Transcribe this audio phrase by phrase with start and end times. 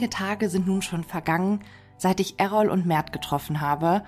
[0.00, 1.60] Einige Tage sind nun schon vergangen,
[1.98, 4.02] seit ich Errol und Mert getroffen habe.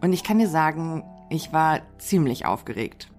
[0.00, 3.10] Und ich kann dir sagen, ich war ziemlich aufgeregt.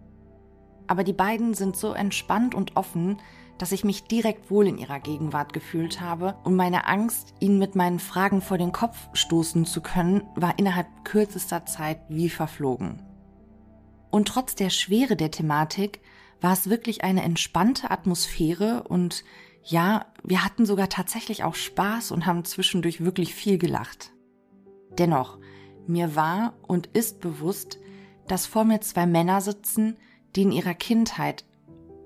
[0.87, 3.19] Aber die beiden sind so entspannt und offen,
[3.59, 7.75] dass ich mich direkt wohl in ihrer Gegenwart gefühlt habe und meine Angst, ihnen mit
[7.75, 13.03] meinen Fragen vor den Kopf stoßen zu können, war innerhalb kürzester Zeit wie verflogen.
[14.09, 15.99] Und trotz der Schwere der Thematik
[16.41, 19.23] war es wirklich eine entspannte Atmosphäre und
[19.63, 24.11] ja, wir hatten sogar tatsächlich auch Spaß und haben zwischendurch wirklich viel gelacht.
[24.97, 25.37] Dennoch,
[25.87, 27.79] mir war und ist bewusst,
[28.27, 29.97] dass vor mir zwei Männer sitzen,
[30.35, 31.45] die in ihrer Kindheit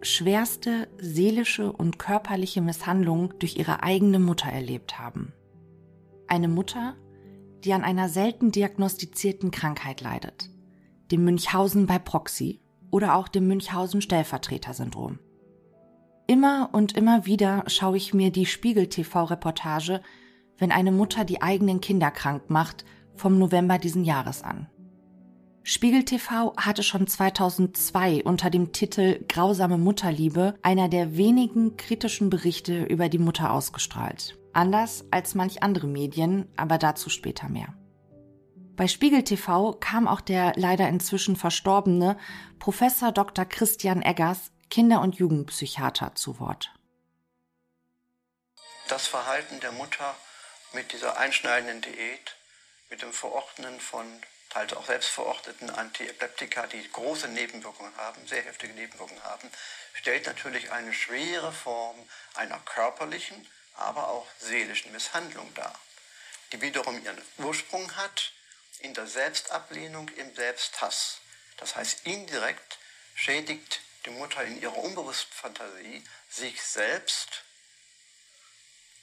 [0.02, 5.33] schwerste seelische und körperliche Misshandlungen durch ihre eigene Mutter erlebt haben.
[6.28, 6.95] Eine Mutter,
[7.64, 10.50] die an einer selten diagnostizierten Krankheit leidet,
[11.11, 12.61] dem Münchhausen bei Proxy
[12.92, 15.20] oder auch dem Münchhausen Stellvertreter-Syndrom.
[16.28, 20.02] Immer und immer wieder schaue ich mir die Spiegel TV-Reportage,
[20.58, 22.84] wenn eine Mutter die eigenen Kinder krank macht,
[23.16, 24.67] vom November diesen Jahres an.
[25.67, 32.84] Spiegel TV hatte schon 2002 unter dem Titel Grausame Mutterliebe einer der wenigen kritischen Berichte
[32.84, 34.38] über die Mutter ausgestrahlt.
[34.54, 37.73] Anders als manch andere Medien, aber dazu später mehr.
[38.76, 42.17] Bei Spiegel TV kam auch der leider inzwischen verstorbene
[42.60, 43.45] Professor Dr.
[43.45, 46.70] Christian Eggers, Kinder- und Jugendpsychiater, zu Wort.
[48.90, 50.14] Das Verhalten der Mutter
[50.73, 52.36] mit dieser einschneidenden Diät,
[52.90, 54.06] mit dem Verordnen von
[54.50, 59.50] teils auch selbstverordneten Antiepileptika, die große Nebenwirkungen haben, sehr heftige Nebenwirkungen haben,
[59.94, 61.95] stellt natürlich eine schwere Form
[62.34, 65.80] einer körperlichen, aber auch seelischen Misshandlung dar,
[66.52, 68.33] die wiederum ihren Ursprung hat
[68.80, 71.20] in der Selbstablehnung, im Selbsthass.
[71.55, 72.78] Das heißt, indirekt
[73.14, 77.43] schädigt die Mutter in ihrer unbewussten Fantasie sich selbst,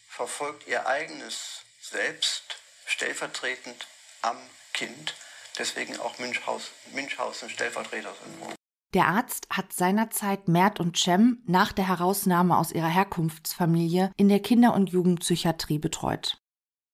[0.08, 3.86] verfolgt ihr eigenes Selbst stellvertretend
[4.22, 4.36] am
[4.72, 5.14] Kind
[5.58, 8.54] Deswegen auch Münchhaus, Münchhausen Stellvertreter-Syndrom.
[8.94, 14.40] Der Arzt hat seinerzeit Mert und Cem nach der Herausnahme aus ihrer Herkunftsfamilie in der
[14.40, 16.38] Kinder- und Jugendpsychiatrie betreut.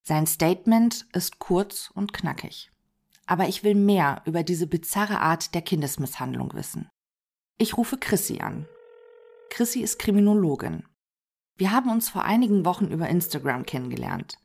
[0.05, 2.71] Sein Statement ist kurz und knackig.
[3.27, 6.89] Aber ich will mehr über diese bizarre Art der Kindesmisshandlung wissen.
[7.61, 8.69] Ich rufe Chrissy an.
[9.51, 10.87] Chrissy ist Kriminologin.
[11.57, 14.39] Wir haben uns vor einigen Wochen über Instagram kennengelernt.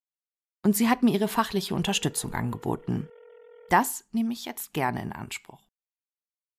[0.64, 3.08] Und sie hat mir ihre fachliche Unterstützung angeboten.
[3.70, 5.62] Das nehme ich jetzt gerne in Anspruch.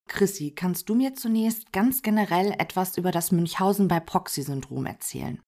[0.07, 5.43] Chrissy, kannst du mir zunächst ganz generell etwas über das Münchhausen bei Proxy-Syndrom erzählen?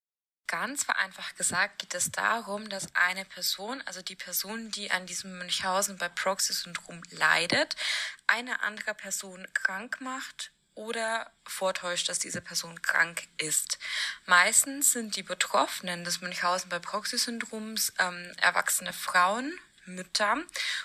[0.49, 5.38] Ganz vereinfacht gesagt geht es darum, dass eine Person, also die Person, die an diesem
[5.38, 7.77] Münchhausen bei Proxy-Syndrom leidet,
[8.27, 13.78] eine andere Person krank macht oder vortäuscht, dass diese Person krank ist.
[14.26, 20.37] Meistens sind die Betroffenen des Münchhausen bei Proxy-Syndroms ähm, erwachsene Frauen Mütter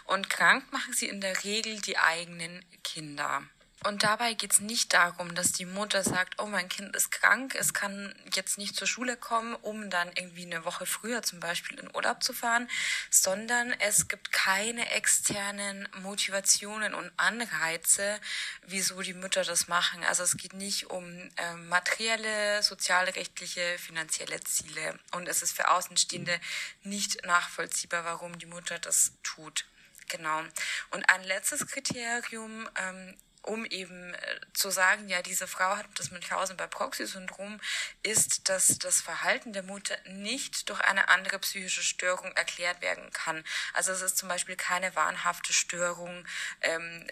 [0.06, 3.44] und krank machen sie in der Regel die eigenen Kinder.
[3.84, 7.56] Und dabei geht es nicht darum, dass die Mutter sagt, oh, mein Kind ist krank,
[7.56, 11.80] es kann jetzt nicht zur Schule kommen, um dann irgendwie eine Woche früher zum Beispiel
[11.80, 12.70] in Urlaub zu fahren,
[13.10, 18.20] sondern es gibt keine externen Motivationen und Anreize,
[18.68, 20.04] wieso die Mütter das machen.
[20.04, 21.04] Also es geht nicht um
[21.38, 25.00] äh, materielle, sozialrechtliche, finanzielle Ziele.
[25.14, 26.40] Und es ist für Außenstehende
[26.84, 29.66] nicht nachvollziehbar, warum die Mutter das tut.
[30.08, 30.44] Genau.
[30.92, 36.12] Und ein letztes Kriterium ähm, um eben äh, zu sagen, ja, diese Frau hat das
[36.12, 37.60] Münchhausen bei Proxy-Syndrom,
[38.04, 43.44] ist, dass das Verhalten der Mutter nicht durch eine andere psychische Störung erklärt werden kann.
[43.74, 46.26] Also es ist zum Beispiel keine wahnhafte Störung,
[46.62, 47.08] ähm,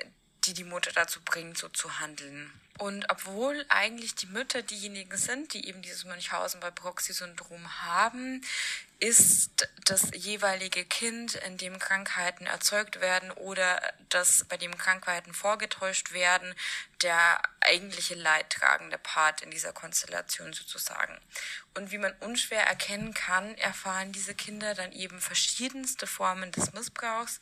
[0.46, 2.52] die die Mutter dazu bringt, so zu handeln.
[2.78, 8.42] Und obwohl eigentlich die Mütter diejenigen sind, die eben dieses Münchhausen bei Proxy-Syndrom haben,
[9.00, 16.12] ist das jeweilige Kind, in dem Krankheiten erzeugt werden oder dass bei dem Krankheiten vorgetäuscht
[16.12, 16.54] werden,
[17.02, 21.18] der eigentliche leidtragende Part in dieser Konstellation sozusagen.
[21.76, 27.40] Und wie man unschwer erkennen kann, erfahren diese Kinder dann eben verschiedenste Formen des Missbrauchs.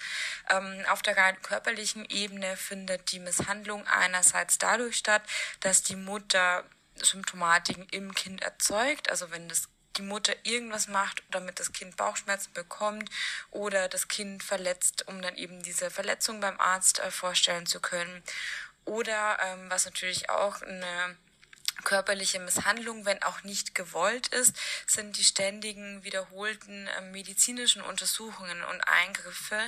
[0.50, 5.24] Ähm, auf der rein körperlichen Ebene findet die Misshandlung einerseits dadurch statt,
[5.62, 6.64] dass die Mutter
[6.96, 12.54] Symptomatiken im Kind erzeugt, also wenn das die Mutter irgendwas macht, damit das Kind Bauchschmerzen
[12.54, 13.10] bekommt
[13.52, 18.24] oder das Kind verletzt, um dann eben diese Verletzung beim Arzt äh, vorstellen zu können.
[18.86, 21.18] Oder ähm, was natürlich auch eine
[21.84, 28.82] körperliche Misshandlung, wenn auch nicht gewollt ist, sind die ständigen wiederholten äh, medizinischen Untersuchungen und
[28.82, 29.60] Eingriffe,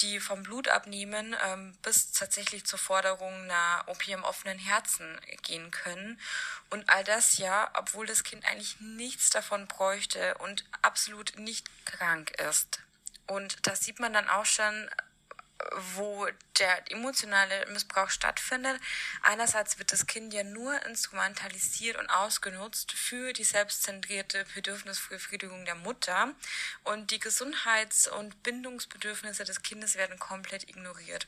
[0.00, 6.20] die vom Blutabnehmen ähm, bis tatsächlich zur Forderung einer OP im offenen Herzen gehen können.
[6.70, 12.30] Und all das ja, obwohl das Kind eigentlich nichts davon bräuchte und absolut nicht krank
[12.48, 12.80] ist.
[13.26, 14.90] Und das sieht man dann auch schon
[15.94, 16.28] wo
[16.58, 18.80] der emotionale Missbrauch stattfindet.
[19.22, 26.34] Einerseits wird das Kind ja nur instrumentalisiert und ausgenutzt für die selbstzentrierte Bedürfnisbefriedigung der Mutter
[26.84, 31.26] und die Gesundheits- und Bindungsbedürfnisse des Kindes werden komplett ignoriert.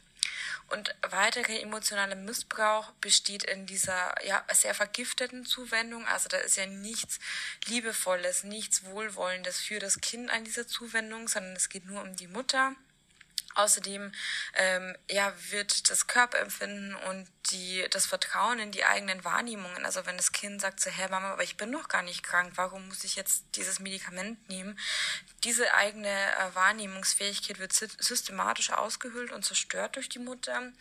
[0.68, 6.06] Und weiterer emotionaler Missbrauch besteht in dieser ja sehr vergifteten Zuwendung.
[6.06, 7.18] Also da ist ja nichts
[7.66, 12.28] Liebevolles, nichts Wohlwollendes für das Kind an dieser Zuwendung, sondern es geht nur um die
[12.28, 12.74] Mutter.
[13.54, 14.12] Außerdem
[14.54, 20.16] ähm, ja, wird das Körperempfinden und die, das Vertrauen in die eigenen Wahrnehmungen, also wenn
[20.16, 23.04] das Kind sagt so, Herr Mama, aber ich bin doch gar nicht krank, warum muss
[23.04, 24.78] ich jetzt dieses Medikament nehmen?
[25.44, 30.72] Diese eigene äh, Wahrnehmungsfähigkeit wird systematisch ausgehöhlt und zerstört durch die Mutter.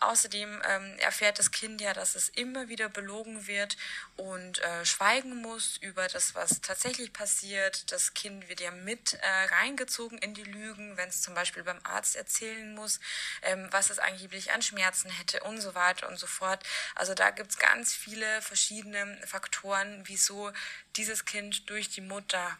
[0.00, 3.76] Außerdem ähm, erfährt das Kind ja, dass es immer wieder belogen wird
[4.16, 7.92] und äh, schweigen muss über das, was tatsächlich passiert.
[7.92, 11.80] Das Kind wird ja mit äh, reingezogen in die Lügen, wenn es zum Beispiel beim
[11.84, 12.98] Arzt erzählen muss,
[13.42, 16.64] ähm, was es angeblich an Schmerzen hätte und so weiter und so fort.
[16.94, 20.52] Also da gibt's ganz viele verschiedene Faktoren, wieso
[20.96, 22.56] dieses Kind durch die Mutter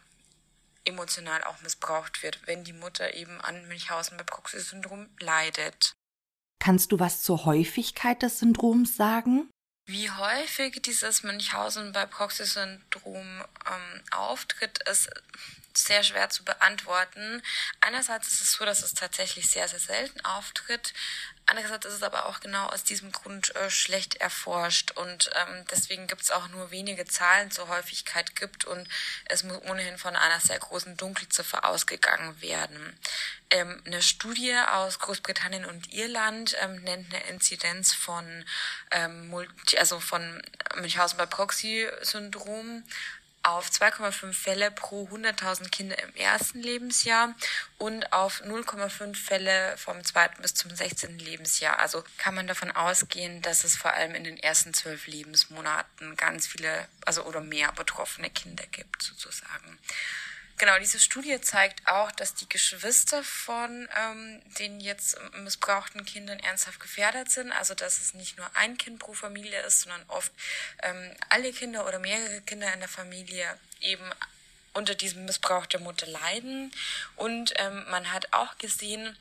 [0.85, 5.93] emotional auch missbraucht wird, wenn die Mutter eben an Münchhausen bei Proxy-Syndrom leidet.
[6.59, 9.49] Kannst du was zur Häufigkeit des Syndroms sagen?
[9.87, 15.09] Wie häufig dieses Münchhausen bei Proxy-Syndrom ähm, auftritt, ist
[15.77, 17.41] sehr schwer zu beantworten.
[17.81, 20.93] Einerseits ist es so, dass es tatsächlich sehr, sehr selten auftritt.
[21.47, 26.07] Andererseits ist es aber auch genau aus diesem Grund äh, schlecht erforscht und ähm, deswegen
[26.07, 28.87] gibt es auch nur wenige Zahlen zur Häufigkeit gibt und
[29.25, 32.97] es muss ohnehin von einer sehr großen Dunkelziffer ausgegangen werden.
[33.49, 38.45] Ähm, eine Studie aus Großbritannien und Irland ähm, nennt eine Inzidenz von
[38.91, 40.41] ähm, Multi, also von
[40.75, 42.83] Münchhausen bei Proxy-Syndrom
[43.43, 47.35] auf 2,5 Fälle pro 100.000 Kinder im ersten Lebensjahr
[47.77, 51.17] und auf 0,5 Fälle vom zweiten bis zum 16.
[51.19, 51.79] Lebensjahr.
[51.79, 56.47] Also kann man davon ausgehen, dass es vor allem in den ersten zwölf Lebensmonaten ganz
[56.47, 59.79] viele, also oder mehr betroffene Kinder gibt, sozusagen.
[60.61, 66.79] Genau, diese Studie zeigt auch, dass die Geschwister von ähm, den jetzt missbrauchten Kindern ernsthaft
[66.79, 67.51] gefährdet sind.
[67.51, 70.31] Also dass es nicht nur ein Kind pro Familie ist, sondern oft
[70.83, 74.07] ähm, alle Kinder oder mehrere Kinder in der Familie eben
[74.73, 76.71] unter diesem Missbrauch der Mutter leiden.
[77.15, 79.17] Und ähm, man hat auch gesehen,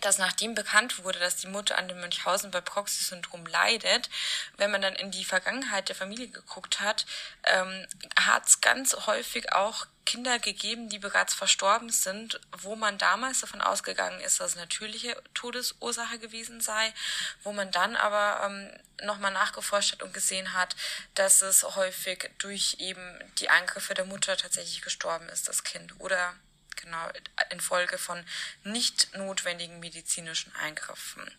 [0.00, 4.08] dass nachdem bekannt wurde, dass die Mutter an dem Münchhausen bei Proxy-Syndrom leidet,
[4.56, 7.06] wenn man dann in die Vergangenheit der Familie geguckt hat,
[7.44, 7.86] ähm,
[8.18, 13.60] hat es ganz häufig auch Kinder gegeben, die bereits verstorben sind, wo man damals davon
[13.60, 16.94] ausgegangen ist, dass es natürliche Todesursache gewesen sei,
[17.42, 18.70] wo man dann aber ähm,
[19.02, 20.76] nochmal nachgeforscht hat und gesehen hat,
[21.14, 25.92] dass es häufig durch eben die Angriffe der Mutter tatsächlich gestorben ist, das Kind.
[25.98, 26.34] Oder
[26.80, 27.08] genau
[27.50, 28.24] infolge von
[28.64, 31.30] nicht notwendigen medizinischen Eingriffen.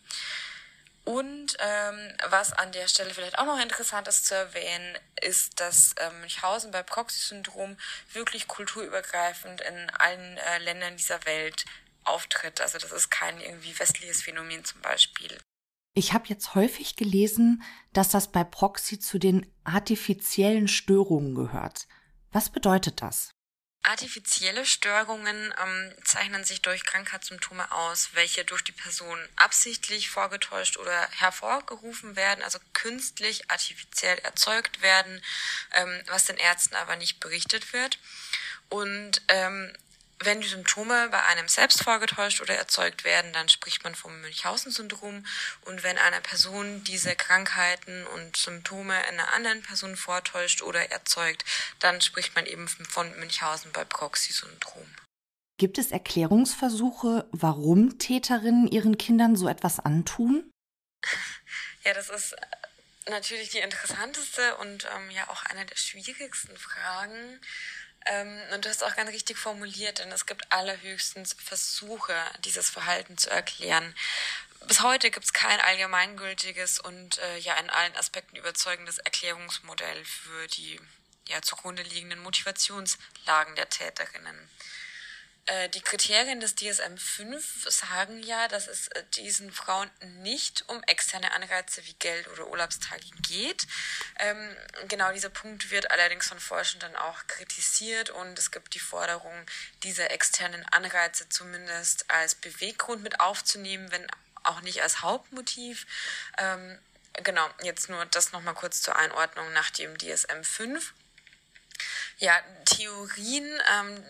[1.05, 5.95] Und ähm, was an der Stelle vielleicht auch noch interessant ist zu erwähnen, ist, dass
[5.97, 7.77] ähm, Münchhausen bei Proxy-Syndrom
[8.13, 11.65] wirklich kulturübergreifend in allen äh, Ländern dieser Welt
[12.03, 12.61] auftritt.
[12.61, 15.35] Also das ist kein irgendwie westliches Phänomen zum Beispiel.
[15.95, 21.87] Ich habe jetzt häufig gelesen, dass das bei Proxy zu den artifiziellen Störungen gehört.
[22.31, 23.31] Was bedeutet das?
[23.83, 31.09] Artifizielle Störungen ähm, zeichnen sich durch Krankheitssymptome aus, welche durch die Person absichtlich vorgetäuscht oder
[31.11, 35.23] hervorgerufen werden, also künstlich artifiziell erzeugt werden,
[35.75, 37.99] ähm, was den Ärzten aber nicht berichtet wird.
[38.67, 39.73] Und ähm,
[40.21, 45.25] wenn die Symptome bei einem selbst vorgetäuscht oder erzeugt werden, dann spricht man vom Münchhausen-Syndrom.
[45.65, 51.45] Und wenn eine Person diese Krankheiten und Symptome einer anderen Person vortäuscht oder erzeugt,
[51.79, 54.87] dann spricht man eben von Münchhausen bei Proxy-Syndrom.
[55.57, 60.49] Gibt es Erklärungsversuche, warum Täterinnen ihren Kindern so etwas antun?
[61.85, 62.35] Ja, das ist
[63.07, 67.39] natürlich die interessanteste und ähm, ja auch eine der schwierigsten Fragen.
[68.09, 73.17] Ähm, und du hast auch ganz richtig formuliert, denn es gibt allerhöchstens Versuche, dieses Verhalten
[73.17, 73.95] zu erklären.
[74.67, 80.47] Bis heute gibt es kein allgemeingültiges und äh, ja in allen Aspekten überzeugendes Erklärungsmodell für
[80.47, 80.79] die
[81.27, 84.49] ja zugrunde liegenden Motivationslagen der Täterinnen.
[85.49, 89.89] Äh, die Kriterien des DSM-5 sagen ja, dass es äh, diesen Frauen
[90.21, 93.65] nicht um externe Anreize wie Geld oder Urlaubstage geht.
[94.19, 94.55] Ähm,
[94.87, 99.33] genau dieser Punkt wird allerdings von Forschenden auch kritisiert und es gibt die Forderung,
[99.81, 104.05] diese externen Anreize zumindest als Beweggrund mit aufzunehmen, wenn
[104.43, 105.87] auch nicht als Hauptmotiv.
[106.37, 106.77] Ähm,
[107.23, 110.93] genau, jetzt nur das nochmal kurz zur Einordnung nach dem DSM 5.
[112.19, 113.47] Ja, Theorien
[113.79, 114.03] ähm,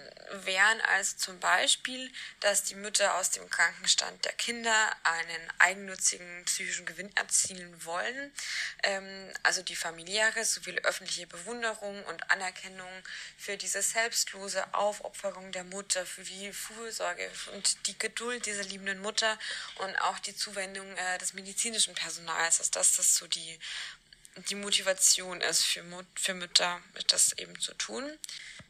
[0.46, 6.88] wären also zum Beispiel, dass die Mütter aus dem Krankenstand der Kinder einen eigennützigen psychischen
[6.88, 8.32] Gewinn erzielen wollen.
[8.82, 12.90] Ähm, also die familiäre sowie öffentliche Bewunderung und Anerkennung
[13.38, 19.38] für diese selbstlose Aufopferung der Mutter, für die Fürsorge und die Geduld dieser liebenden Mutter
[19.76, 23.60] und auch die Zuwendung äh, des medizinischen Personals, also dass das so die
[24.50, 28.18] die Motivation ist für, Mut, für Mütter, das eben zu tun.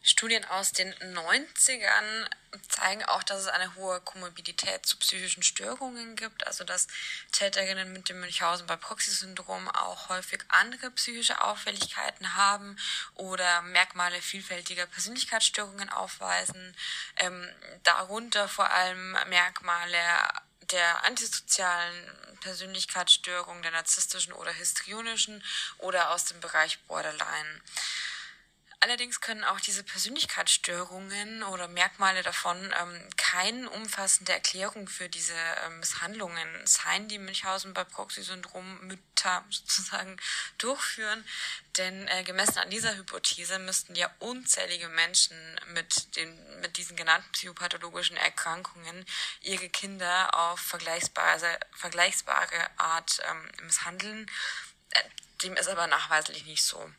[0.01, 2.29] Studien aus den 90ern
[2.69, 6.88] zeigen auch, dass es eine hohe Komorbidität zu psychischen Störungen gibt, also dass
[7.31, 12.77] Täterinnen mit dem Münchhausen bei Proxy-Syndrom auch häufig andere psychische Auffälligkeiten haben
[13.15, 16.75] oder Merkmale vielfältiger Persönlichkeitsstörungen aufweisen,
[17.17, 17.47] ähm,
[17.83, 19.99] darunter vor allem Merkmale
[20.71, 25.43] der antisozialen Persönlichkeitsstörung, der narzisstischen oder histrionischen
[25.79, 27.61] oder aus dem Bereich Borderline.
[28.81, 35.33] Allerdings können auch diese Persönlichkeitsstörungen oder Merkmale davon ähm, keine umfassende Erklärung für diese
[35.65, 40.15] ähm, Misshandlungen sein, die Münchhausen bei Proxy-Syndrom Mütter sozusagen
[40.59, 41.25] durchführen.
[41.75, 45.38] Denn äh, gemessen an dieser Hypothese müssten ja unzählige Menschen
[45.74, 49.05] mit, den, mit diesen genannten psychopathologischen Erkrankungen
[49.41, 54.31] ihre Kinder auf vergleichbare, vergleichbare Art ähm, misshandeln.
[54.91, 55.03] Äh,
[55.43, 56.89] dem ist aber nachweislich nicht so.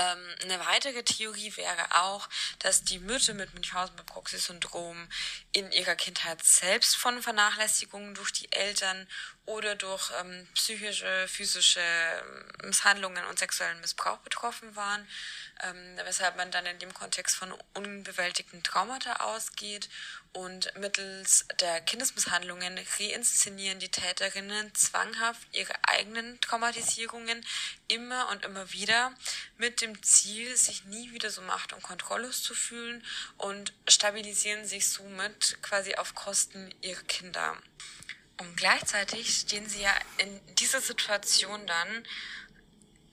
[0.00, 2.28] Ähm, eine weitere Theorie wäre auch,
[2.60, 5.08] dass die Mütter mit Münchhausen-by-Proxy-Syndrom
[5.52, 9.06] in ihrer Kindheit selbst von Vernachlässigungen durch die Eltern
[9.44, 11.82] oder durch ähm, psychische, physische
[12.62, 15.06] Misshandlungen und sexuellen Missbrauch betroffen waren,
[15.62, 19.88] ähm, weshalb man dann in dem Kontext von unbewältigten Traumata ausgeht
[20.32, 27.44] und mittels der Kindesmisshandlungen reinszenieren die Täterinnen zwanghaft ihre eigenen Traumatisierungen
[27.88, 29.12] immer und immer wieder
[29.58, 33.04] mit dem Ziel, sich nie wieder so macht- und kontrolllos zu fühlen
[33.38, 37.56] und stabilisieren sich somit quasi auf Kosten ihrer Kinder.
[38.38, 42.06] Und gleichzeitig stehen sie ja in dieser Situation dann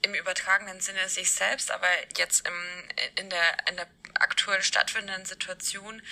[0.02, 2.54] im übertragenen Sinne sich selbst, aber jetzt im,
[3.16, 6.02] in, der, in der aktuell stattfindenden Situation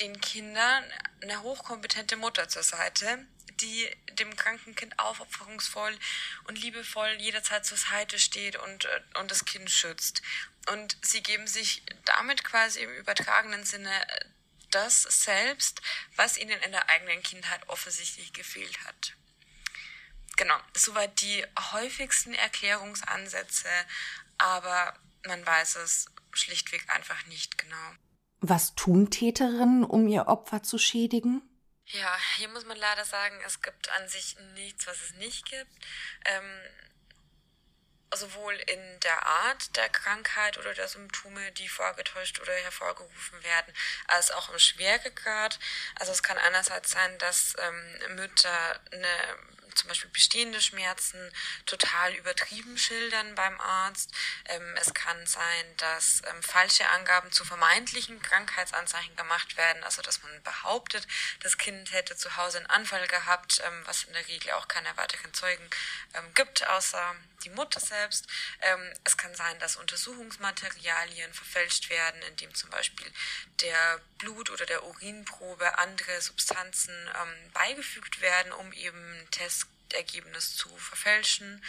[0.00, 0.84] den Kindern
[1.22, 3.26] eine hochkompetente Mutter zur Seite,
[3.60, 5.96] die dem kranken Kind aufopferungsvoll
[6.44, 8.88] und liebevoll jederzeit zur Seite steht und,
[9.18, 10.22] und das Kind schützt.
[10.70, 13.90] Und sie geben sich damit quasi im übertragenen Sinne
[14.70, 15.80] das selbst,
[16.16, 19.14] was ihnen in der eigenen Kindheit offensichtlich gefehlt hat.
[20.36, 23.70] Genau, soweit die häufigsten Erklärungsansätze,
[24.36, 27.94] aber man weiß es schlichtweg einfach nicht genau.
[28.48, 31.42] Was tun Täterinnen, um ihr Opfer zu schädigen?
[31.86, 35.70] Ja, hier muss man leider sagen, es gibt an sich nichts, was es nicht gibt.
[36.24, 36.60] Ähm,
[38.14, 43.74] sowohl in der Art der Krankheit oder der Symptome, die vorgetäuscht oder hervorgerufen werden,
[44.06, 45.58] als auch im Schweregrad.
[45.96, 49.08] Also es kann einerseits sein, dass ähm, Mütter eine
[49.76, 51.30] zum Beispiel bestehende Schmerzen
[51.66, 54.12] total übertrieben schildern beim Arzt.
[54.46, 60.22] Ähm, es kann sein, dass ähm, falsche Angaben zu vermeintlichen Krankheitsanzeichen gemacht werden, also dass
[60.22, 61.06] man behauptet,
[61.40, 64.96] das Kind hätte zu Hause einen Anfall gehabt, ähm, was in der Regel auch keine
[64.96, 65.68] weiteren Zeugen
[66.14, 67.14] ähm, gibt, außer
[67.44, 68.26] die Mutter selbst.
[68.60, 73.10] Ähm, es kann sein, dass Untersuchungsmaterialien verfälscht werden, indem zum Beispiel
[73.60, 80.68] der Blut- oder der Urinprobe andere Substanzen ähm, beigefügt werden, um eben Tests Ergebnis zu
[80.76, 81.62] verfälschen.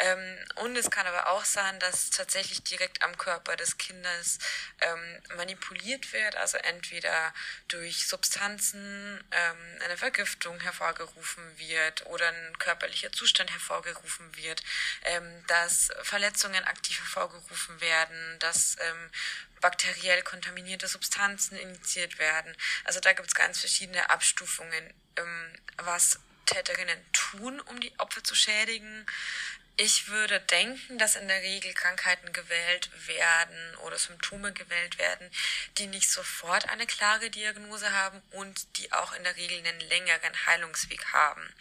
[0.00, 4.38] Ähm, und es kann aber auch sein, dass tatsächlich direkt am Körper des Kindes
[4.80, 7.32] ähm, manipuliert wird, also entweder
[7.68, 14.62] durch Substanzen ähm, eine Vergiftung hervorgerufen wird oder ein körperlicher Zustand hervorgerufen wird,
[15.04, 19.10] ähm, dass Verletzungen aktiv hervorgerufen werden, dass ähm,
[19.60, 22.54] bakteriell kontaminierte Substanzen injiziert werden.
[22.84, 28.34] Also da gibt es ganz verschiedene Abstufungen, ähm, was Täterinnen tun, um die Opfer zu
[28.34, 29.06] schädigen.
[29.76, 35.28] Ich würde denken, dass in der Regel Krankheiten gewählt werden oder Symptome gewählt werden,
[35.78, 40.46] die nicht sofort eine klare Diagnose haben und die auch in der Regel einen längeren
[40.46, 41.52] Heilungsweg haben.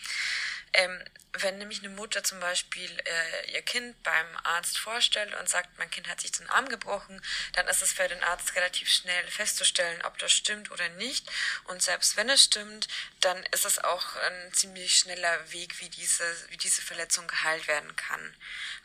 [0.73, 1.03] Ähm,
[1.39, 5.89] wenn nämlich eine Mutter zum Beispiel äh, ihr Kind beim Arzt vorstellt und sagt, mein
[5.89, 7.19] Kind hat sich den Arm gebrochen,
[7.53, 11.27] dann ist es für den Arzt relativ schnell festzustellen, ob das stimmt oder nicht.
[11.65, 12.87] Und selbst wenn es stimmt,
[13.21, 17.95] dann ist es auch ein ziemlich schneller Weg, wie diese, wie diese Verletzung geheilt werden
[17.95, 18.35] kann.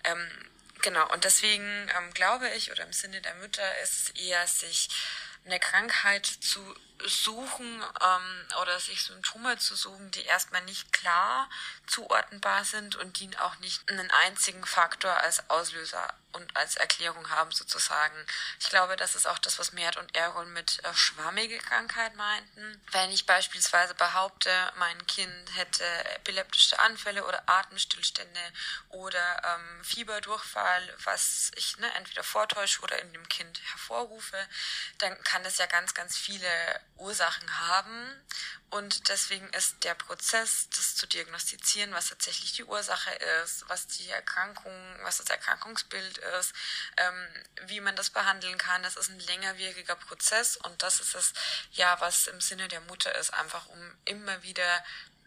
[0.04, 0.50] Ähm,
[0.82, 4.88] genau, und deswegen ähm, glaube ich, oder im Sinne der Mütter ist es eher, sich
[5.44, 6.60] eine Krankheit zu
[7.06, 11.48] suchen ähm, oder sich Symptome zu suchen, die erstmal nicht klar
[11.86, 17.50] zuordnenbar sind und die auch nicht einen einzigen Faktor als Auslöser und als Erklärung haben
[17.52, 18.14] sozusagen.
[18.60, 22.80] Ich glaube, das ist auch das, was Mert und Errol mit äh, schwammige Krankheit meinten.
[22.92, 25.84] Wenn ich beispielsweise behaupte, mein Kind hätte
[26.16, 28.40] epileptische Anfälle oder Atemstillstände
[28.90, 34.38] oder ähm, Fieberdurchfall, was ich ne, entweder vortäusche oder in dem Kind hervorrufe,
[34.98, 36.48] dann kann das ja ganz, ganz viele
[36.96, 38.24] Ursachen haben.
[38.70, 43.10] Und deswegen ist der Prozess, das zu diagnostizieren, was tatsächlich die Ursache
[43.42, 46.52] ist, was die Erkrankung, was das Erkrankungsbild ist,
[46.96, 51.32] ähm, wie man das behandeln kann, das ist ein längerwieriger Prozess und das ist es,
[51.72, 54.84] ja, was im Sinne der Mutter ist, einfach um immer wieder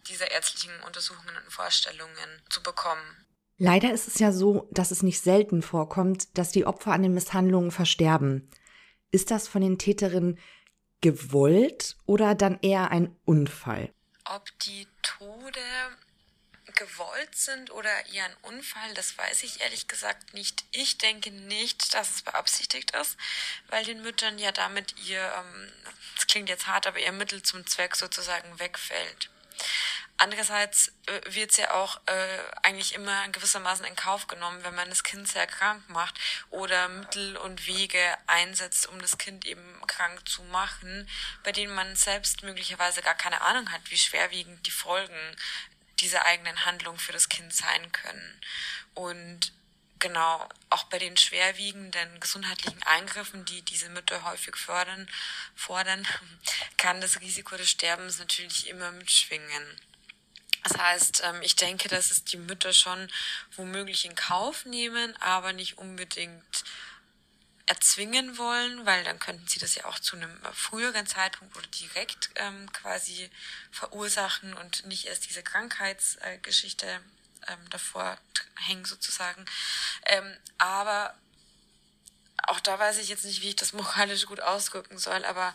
[0.07, 3.25] diese ärztlichen Untersuchungen und Vorstellungen zu bekommen.
[3.57, 7.13] Leider ist es ja so, dass es nicht selten vorkommt, dass die Opfer an den
[7.13, 8.49] Misshandlungen versterben.
[9.11, 10.39] Ist das von den Täterinnen
[11.01, 13.93] gewollt oder dann eher ein Unfall?
[14.25, 15.59] Ob die Tode
[16.81, 20.63] gewollt sind oder eher ein Unfall, das weiß ich ehrlich gesagt nicht.
[20.71, 23.17] Ich denke nicht, dass es beabsichtigt ist,
[23.69, 25.71] weil den Müttern ja damit ihr, ähm,
[26.15, 29.29] das klingt jetzt hart, aber ihr Mittel zum Zweck sozusagen wegfällt.
[30.17, 34.89] Andererseits äh, wird es ja auch äh, eigentlich immer gewissermaßen in Kauf genommen, wenn man
[34.89, 36.13] das Kind sehr krank macht
[36.51, 41.09] oder Mittel und Wege einsetzt, um das Kind eben krank zu machen,
[41.43, 45.35] bei denen man selbst möglicherweise gar keine Ahnung hat, wie schwerwiegend die Folgen
[45.99, 48.41] dieser eigenen Handlung für das Kind sein können.
[48.93, 49.51] Und
[49.99, 55.09] genau, auch bei den schwerwiegenden gesundheitlichen Eingriffen, die diese Mütter häufig fördern,
[55.55, 56.05] fordern,
[56.77, 59.79] kann das Risiko des Sterbens natürlich immer mitschwingen.
[60.63, 63.09] Das heißt, ähm, ich denke, dass es die Mütter schon
[63.55, 66.63] womöglich in Kauf nehmen, aber nicht unbedingt
[67.65, 72.29] erzwingen wollen, weil dann könnten sie das ja auch zu einem früheren Zeitpunkt oder direkt
[72.35, 73.29] ähm, quasi
[73.71, 76.87] verursachen und nicht erst diese Krankheitsgeschichte
[77.47, 78.17] ähm, davor
[78.55, 79.45] hängen sozusagen.
[80.05, 81.15] Ähm, aber
[82.47, 85.53] auch da weiß ich jetzt nicht, wie ich das moralisch gut ausdrücken soll, aber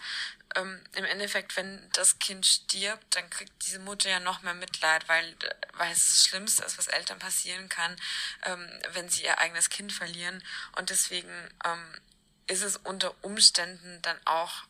[0.54, 5.08] ähm, im Endeffekt, wenn das Kind stirbt, dann kriegt diese Mutter ja noch mehr Mitleid,
[5.08, 5.36] weil,
[5.74, 7.96] weil es das Schlimmste ist, was Eltern passieren kann,
[8.44, 10.42] ähm, wenn sie ihr eigenes Kind verlieren.
[10.78, 11.30] Und deswegen
[11.64, 12.00] ähm,
[12.46, 14.64] ist es unter Umständen dann auch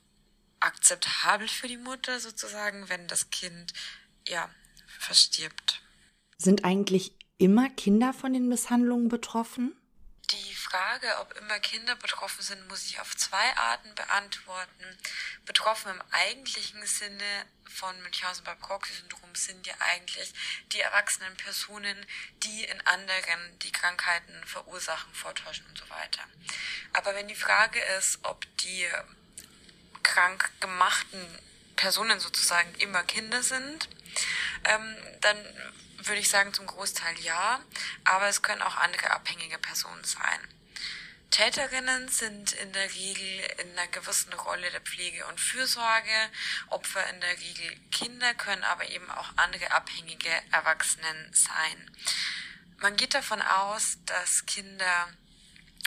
[0.60, 3.72] akzeptabel für die Mutter sozusagen, wenn das Kind
[4.26, 4.50] ja
[4.98, 5.82] verstirbt.
[6.38, 9.76] Sind eigentlich immer Kinder von den Misshandlungen betroffen?
[10.30, 14.98] Die Frage, ob immer Kinder betroffen sind, muss ich auf zwei Arten beantworten.
[15.44, 20.34] Betroffen im eigentlichen Sinne von Münchhausen bei Proxy-Syndrom sind ja eigentlich
[20.72, 21.96] die erwachsenen Personen,
[22.42, 26.22] die in anderen die Krankheiten verursachen, vortäuschen und so weiter.
[26.94, 28.88] Aber wenn die Frage ist, ob die
[30.02, 31.24] krank gemachten
[31.76, 33.88] Personen sozusagen immer Kinder sind,
[34.64, 35.38] ähm, dann
[35.98, 37.60] würde ich sagen, zum Großteil ja,
[38.04, 40.40] aber es können auch andere abhängige Personen sein.
[41.30, 46.30] Täterinnen sind in der Regel in einer gewissen Rolle der Pflege und Fürsorge.
[46.68, 51.90] Opfer in der Regel Kinder können aber eben auch andere abhängige Erwachsenen sein.
[52.78, 55.08] Man geht davon aus, dass Kinder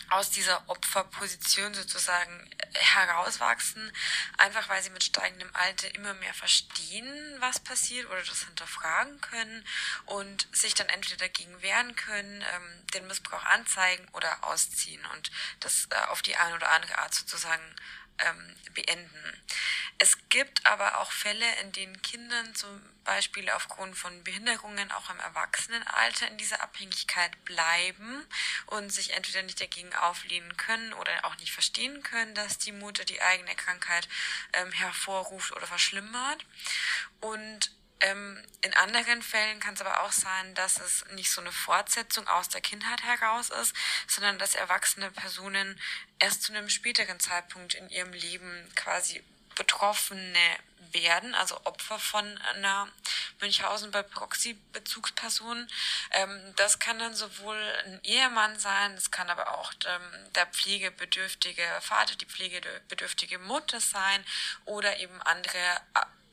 [0.10, 3.92] aus dieser Opferposition sozusagen herauswachsen,
[4.38, 9.66] einfach weil sie mit steigendem Alter immer mehr verstehen, was passiert oder das hinterfragen können
[10.06, 15.88] und sich dann entweder dagegen wehren können, ähm, den Missbrauch anzeigen oder ausziehen und das
[15.92, 17.76] äh, auf die eine oder andere Art sozusagen
[18.26, 19.44] ähm, beenden.
[20.02, 25.20] Es gibt aber auch Fälle, in denen Kindern zum Beispiel aufgrund von Behinderungen auch im
[25.20, 28.26] Erwachsenenalter in dieser Abhängigkeit bleiben
[28.68, 33.04] und sich entweder nicht dagegen auflehnen können oder auch nicht verstehen können, dass die Mutter
[33.04, 34.08] die eigene Krankheit
[34.54, 36.46] ähm, hervorruft oder verschlimmert.
[37.20, 37.72] Und
[38.02, 42.28] ähm, in anderen Fällen kann es aber auch sein, dass es nicht so eine Fortsetzung
[42.28, 43.74] aus der Kindheit heraus ist,
[44.08, 45.80] sondern dass erwachsene Personen
[46.20, 49.24] erst zu einem späteren Zeitpunkt in ihrem Leben quasi
[49.56, 50.40] Betroffene
[50.92, 52.88] werden, also Opfer von einer
[53.42, 55.68] Münchhausen bei Proxy-Bezugsperson.
[56.12, 61.64] Ähm, das kann dann sowohl ein Ehemann sein, das kann aber auch ähm, der pflegebedürftige
[61.82, 64.24] Vater, die pflegebedürftige Mutter sein
[64.66, 65.60] oder eben andere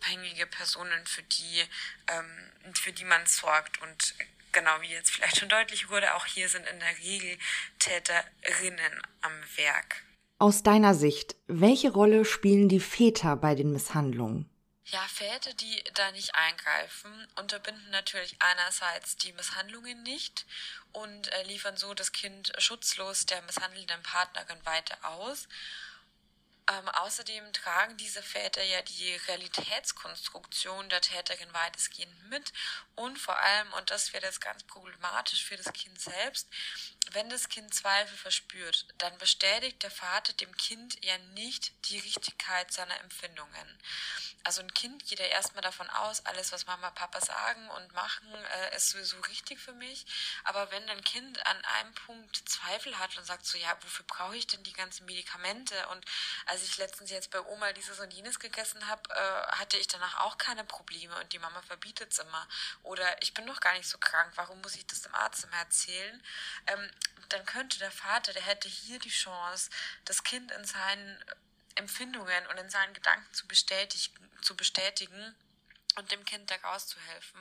[0.06, 1.64] abhängige Personen, für die,
[2.08, 3.80] ähm, für die man sorgt.
[3.82, 4.14] Und
[4.52, 7.38] genau wie jetzt vielleicht schon deutlich wurde, auch hier sind in der Regel
[7.78, 10.02] Täterinnen am Werk.
[10.38, 14.50] Aus deiner Sicht, welche Rolle spielen die Väter bei den Misshandlungen?
[14.84, 20.46] Ja, Väter, die da nicht eingreifen, unterbinden natürlich einerseits die Misshandlungen nicht
[20.92, 25.48] und äh, liefern so das Kind schutzlos der misshandelnden Partnerin weiter aus.
[26.68, 32.52] Ähm, außerdem tragen diese Väter ja die Realitätskonstruktion der Täterin weitestgehend mit
[32.96, 36.48] und vor allem, und das wird jetzt ganz problematisch für das Kind selbst,
[37.12, 42.72] wenn das Kind Zweifel verspürt, dann bestätigt der Vater dem Kind ja nicht die Richtigkeit
[42.72, 43.78] seiner Empfindungen.
[44.42, 48.32] Also ein Kind geht ja erstmal davon aus, alles, was Mama, Papa sagen und machen,
[48.32, 50.06] äh, ist sowieso richtig für mich.
[50.44, 54.36] Aber wenn ein Kind an einem Punkt Zweifel hat und sagt so, ja, wofür brauche
[54.36, 55.74] ich denn die ganzen Medikamente?
[55.88, 56.04] Und
[56.56, 60.20] als ich letztens jetzt bei Oma dieses und jenes gegessen habe, äh, hatte ich danach
[60.20, 62.48] auch keine Probleme und die Mama verbietet es immer.
[62.82, 65.58] Oder ich bin doch gar nicht so krank, warum muss ich das dem Arzt immer
[65.58, 66.22] erzählen?
[66.66, 66.90] Ähm,
[67.28, 69.68] dann könnte der Vater, der hätte hier die Chance,
[70.06, 71.22] das Kind in seinen
[71.74, 75.36] Empfindungen und in seinen Gedanken zu bestätigen, zu bestätigen
[75.96, 77.40] und dem Kind da rauszuhelfen.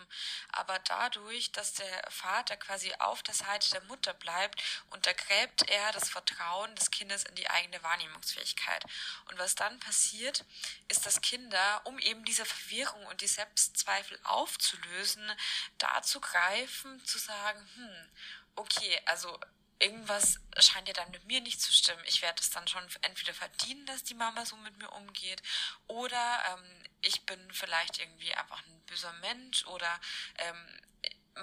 [0.52, 6.10] Aber dadurch, dass der Vater quasi auf der Seite der Mutter bleibt, untergräbt er das
[6.10, 8.84] Vertrauen des Kindes in die eigene Wahrnehmungsfähigkeit.
[9.30, 10.46] Und was dann passiert,
[10.88, 15.32] ist, dass Kinder, um eben diese Verwirrung und die Selbstzweifel aufzulösen,
[15.78, 18.10] dazu greifen, zu sagen, hm,
[18.56, 19.40] okay, also
[19.80, 22.04] irgendwas scheint ja dann mit mir nicht zu stimmen.
[22.06, 25.42] Ich werde es dann schon entweder verdienen, dass die Mama so mit mir umgeht,
[25.88, 30.00] oder ähm, ich bin vielleicht irgendwie einfach ein böser Mensch, oder
[30.38, 30.80] ähm,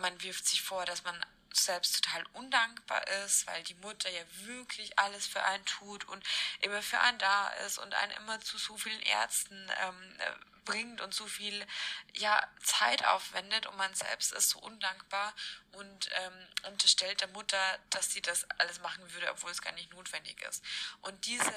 [0.01, 4.99] man wirft sich vor, dass man selbst total undankbar ist, weil die Mutter ja wirklich
[4.99, 6.25] alles für einen tut und
[6.61, 10.19] immer für einen da ist und einen immer zu so vielen Ärzten ähm,
[10.65, 11.67] bringt und so viel
[12.15, 15.35] ja Zeit aufwendet und man selbst ist so undankbar
[15.73, 19.91] und ähm, unterstellt der Mutter, dass sie das alles machen würde, obwohl es gar nicht
[19.93, 20.63] notwendig ist.
[21.01, 21.55] Und diese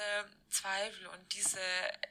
[0.48, 1.60] Zweifel und diese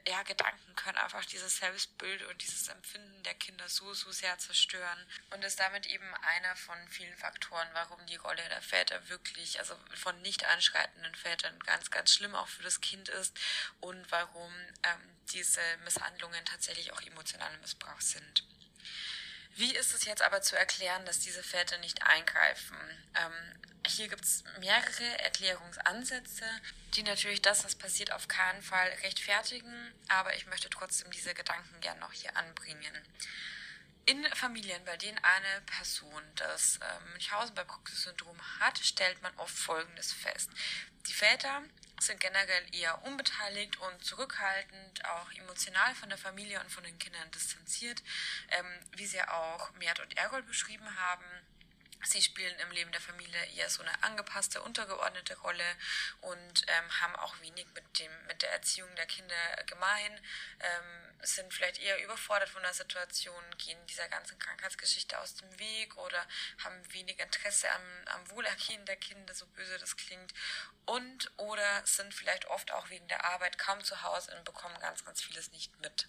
[0.06, 5.06] ja, Gedanken können einfach dieses Selbstbild und dieses Empfinden der Kinder so, so sehr zerstören.
[5.30, 9.76] Und ist damit eben einer von vielen Faktoren, warum die Rolle der Väter wirklich, also
[9.94, 13.36] von nicht anschreitenden Vätern ganz, ganz schlimm auch für das Kind ist
[13.80, 14.52] und warum
[14.84, 18.44] ähm, diese Misshandlungen tatsächlich auch emotionaler Missbrauch sind.
[19.54, 22.76] Wie ist es jetzt aber zu erklären, dass diese Väter nicht eingreifen?
[23.14, 23.32] Ähm,
[23.86, 26.44] hier gibt es mehrere Erklärungsansätze,
[26.94, 31.80] die natürlich das, was passiert, auf keinen Fall rechtfertigen, aber ich möchte trotzdem diese Gedanken
[31.80, 32.92] gern noch hier anbringen.
[34.04, 39.56] In Familien, bei denen eine Person das äh, Münchhausen bei Proxy-Syndrom hat, stellt man oft
[39.56, 40.50] Folgendes fest.
[41.06, 41.62] Die Väter
[42.00, 47.30] sind generell eher unbeteiligt und zurückhaltend, auch emotional von der Familie und von den Kindern
[47.30, 48.02] distanziert,
[48.50, 51.24] ähm, wie sie auch Mert und Errol beschrieben haben.
[52.04, 55.64] Sie spielen im Leben der Familie eher so eine angepasste, untergeordnete Rolle
[56.20, 59.34] und ähm, haben auch wenig mit, dem, mit der Erziehung der Kinder
[59.66, 60.20] gemein,
[60.60, 65.96] ähm, sind vielleicht eher überfordert von der Situation, gehen dieser ganzen Krankheitsgeschichte aus dem Weg
[65.96, 66.24] oder
[66.62, 70.32] haben wenig Interesse am, am Wohlergehen der Kinder, so böse das klingt,
[70.84, 75.04] und oder sind vielleicht oft auch wegen der Arbeit kaum zu Hause und bekommen ganz,
[75.04, 76.08] ganz vieles nicht mit.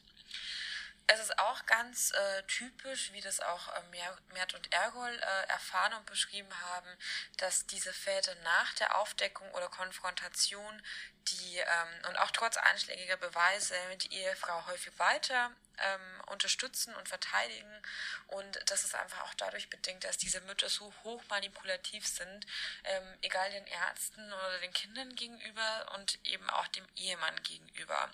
[1.10, 5.94] Es ist auch ganz äh, typisch, wie das auch äh, Mert und Ergol äh, erfahren
[5.94, 6.90] und beschrieben haben,
[7.38, 10.82] dass diese Väter nach der Aufdeckung oder Konfrontation
[11.30, 17.82] die ähm, und auch trotz einschlägiger Beweise die Ehefrau häufig weiter ähm, unterstützen und verteidigen.
[18.28, 22.46] Und das ist einfach auch dadurch bedingt, dass diese Mütter so hoch manipulativ sind,
[22.84, 28.10] ähm, egal den Ärzten oder den Kindern gegenüber und eben auch dem Ehemann gegenüber.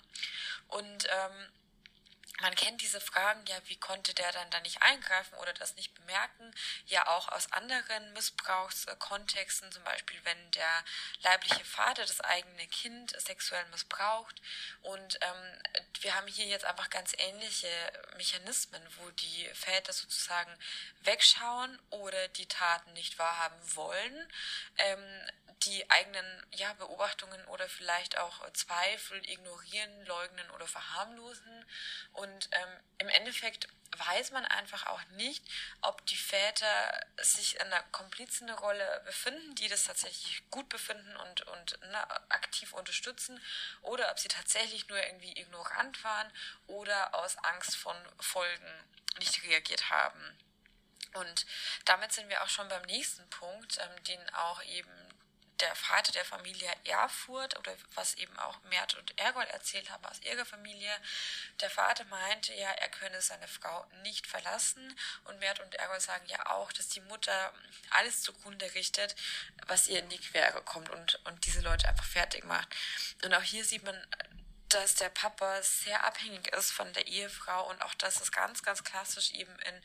[0.68, 1.52] Und ähm,
[2.40, 5.94] man kennt diese Fragen, ja, wie konnte der dann da nicht eingreifen oder das nicht
[5.94, 6.52] bemerken?
[6.86, 10.84] Ja, auch aus anderen Missbrauchskontexten, zum Beispiel, wenn der
[11.22, 14.42] leibliche Vater das eigene Kind sexuell missbraucht.
[14.82, 15.62] Und ähm,
[16.00, 17.68] wir haben hier jetzt einfach ganz ähnliche
[18.16, 20.52] Mechanismen, wo die Väter sozusagen
[21.02, 24.28] wegschauen oder die Taten nicht wahrhaben wollen.
[24.78, 25.30] Ähm,
[25.62, 31.64] die eigenen ja, Beobachtungen oder vielleicht auch Zweifel ignorieren, leugnen oder verharmlosen.
[32.12, 35.44] Und ähm, im Endeffekt weiß man einfach auch nicht,
[35.82, 41.80] ob die Väter sich in einer Komplizenrolle befinden, die das tatsächlich gut befinden und, und
[41.82, 43.40] ne, aktiv unterstützen,
[43.82, 46.32] oder ob sie tatsächlich nur irgendwie ignorant waren
[46.66, 48.84] oder aus Angst von Folgen
[49.18, 50.38] nicht reagiert haben.
[51.14, 51.46] Und
[51.84, 55.03] damit sind wir auch schon beim nächsten Punkt, ähm, den auch eben
[55.60, 60.20] der Vater der Familie Erfurt oder was eben auch Mert und Ergol erzählt haben aus
[60.22, 60.92] ihrer Familie.
[61.60, 66.26] Der Vater meinte ja, er könne seine Frau nicht verlassen und Mert und Ergol sagen
[66.26, 67.52] ja auch, dass die Mutter
[67.90, 69.14] alles zugrunde richtet,
[69.66, 72.68] was ihr in die Quere kommt und, und diese Leute einfach fertig macht.
[73.22, 73.96] Und auch hier sieht man,
[74.74, 78.82] dass der Papa sehr abhängig ist von der Ehefrau und auch, dass es ganz, ganz
[78.82, 79.82] klassisch eben in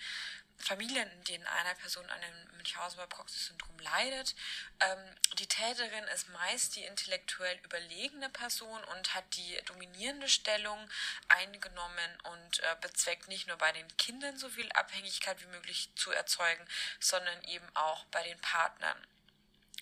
[0.60, 4.36] Familien, in denen einer Person an dem Münchhausen-by-Proxy-Syndrom leidet.
[4.82, 10.90] Ähm, die Täterin ist meist die intellektuell überlegene Person und hat die dominierende Stellung
[11.30, 16.12] eingenommen und äh, bezweckt nicht nur bei den Kindern so viel Abhängigkeit wie möglich zu
[16.12, 16.66] erzeugen,
[17.00, 18.98] sondern eben auch bei den Partnern.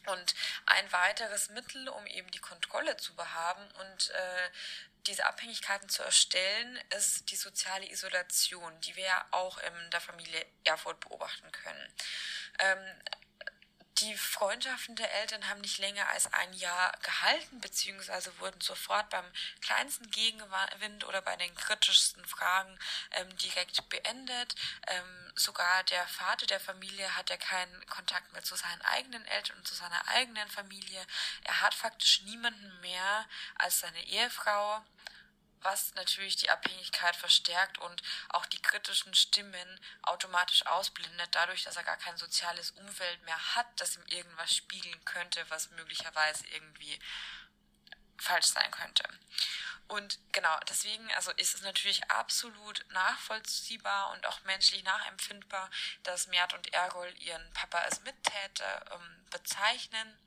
[0.08, 4.50] Und ein weiteres Mittel, um eben die Kontrolle zu behaben und äh,
[5.08, 10.46] diese Abhängigkeiten zu erstellen, ist die soziale Isolation, die wir ja auch in der Familie
[10.66, 11.94] Erfurt beobachten können.
[12.60, 13.02] Ähm,
[14.00, 19.26] die Freundschaften der Eltern haben nicht länger als ein Jahr gehalten, beziehungsweise wurden sofort beim
[19.62, 22.78] kleinsten Gegenwind oder bei den kritischsten Fragen
[23.12, 24.56] ähm, direkt beendet.
[24.88, 29.58] Ähm, sogar der Vater der Familie hat ja keinen Kontakt mehr zu seinen eigenen Eltern
[29.58, 31.06] und zu seiner eigenen Familie.
[31.44, 34.84] Er hat faktisch niemanden mehr als seine Ehefrau
[35.62, 41.84] was natürlich die Abhängigkeit verstärkt und auch die kritischen Stimmen automatisch ausblendet, dadurch, dass er
[41.84, 47.00] gar kein soziales Umfeld mehr hat, das ihm irgendwas spiegeln könnte, was möglicherweise irgendwie
[48.18, 49.04] falsch sein könnte.
[49.88, 55.70] Und genau, deswegen, also ist es natürlich absolut nachvollziehbar und auch menschlich nachempfindbar,
[56.04, 60.18] dass Mert und Ergol ihren Papa als Mittäter ähm, bezeichnen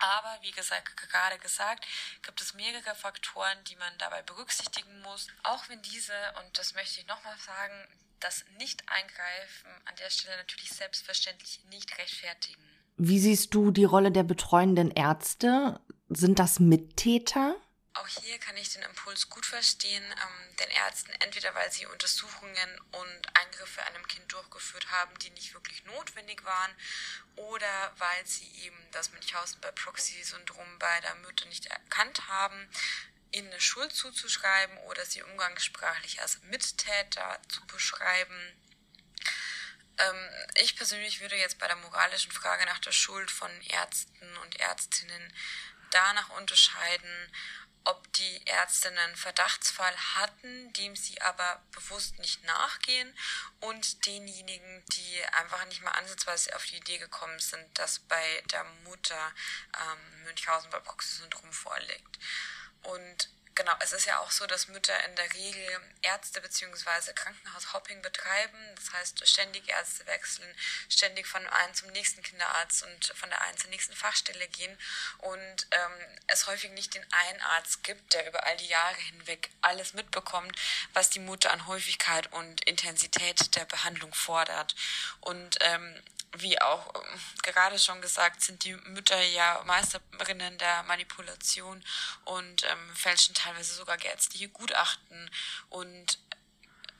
[0.00, 1.86] aber wie gesagt, gerade gesagt,
[2.22, 5.28] gibt es mehrere Faktoren, die man dabei berücksichtigen muss.
[5.44, 7.88] Auch wenn diese, und das möchte ich nochmal sagen,
[8.20, 12.62] das Nicht-Eingreifen an der Stelle natürlich selbstverständlich nicht rechtfertigen.
[12.96, 15.80] Wie siehst du die Rolle der betreuenden Ärzte?
[16.08, 17.56] Sind das Mittäter?
[18.00, 22.80] Auch hier kann ich den Impuls gut verstehen, ähm, den Ärzten entweder weil sie Untersuchungen
[22.92, 26.74] und Eingriffe an einem Kind durchgeführt haben, die nicht wirklich notwendig waren,
[27.36, 32.70] oder weil sie eben das Münchhausen bei Proxy-Syndrom bei der Mutter nicht erkannt haben,
[33.32, 38.56] ihnen eine Schuld zuzuschreiben oder sie umgangssprachlich als Mittäter zu beschreiben.
[39.98, 44.58] Ähm, ich persönlich würde jetzt bei der moralischen Frage nach der Schuld von Ärzten und
[44.58, 45.34] Ärztinnen
[45.90, 47.30] danach unterscheiden,
[47.84, 53.12] ob die Ärzte einen Verdachtsfall hatten, dem sie aber bewusst nicht nachgehen
[53.60, 58.64] und denjenigen, die einfach nicht mal ansatzweise auf die Idee gekommen sind, dass bei der
[58.84, 59.32] Mutter
[59.80, 62.18] ähm, Münchhausen bei Proxy-Syndrom vorliegt.
[62.82, 67.12] Und Genau, es ist ja auch so, dass Mütter in der Regel Ärzte bzw.
[67.12, 68.58] Krankenhaushopping betreiben.
[68.76, 70.54] Das heißt, ständig Ärzte wechseln,
[70.88, 74.78] ständig von einem zum nächsten Kinderarzt und von der einen zur nächsten Fachstelle gehen.
[75.18, 79.50] Und ähm, es häufig nicht den einen Arzt gibt, der über all die Jahre hinweg
[79.60, 80.56] alles mitbekommt,
[80.94, 84.74] was die Mutter an Häufigkeit und Intensität der Behandlung fordert.
[85.20, 86.02] Und ähm,
[86.38, 91.82] wie auch ähm, gerade schon gesagt, sind die Mütter ja Meisterinnen der Manipulation
[92.24, 95.30] und ähm, fälschen teilweise sogar geärztliche Gutachten.
[95.68, 96.18] Und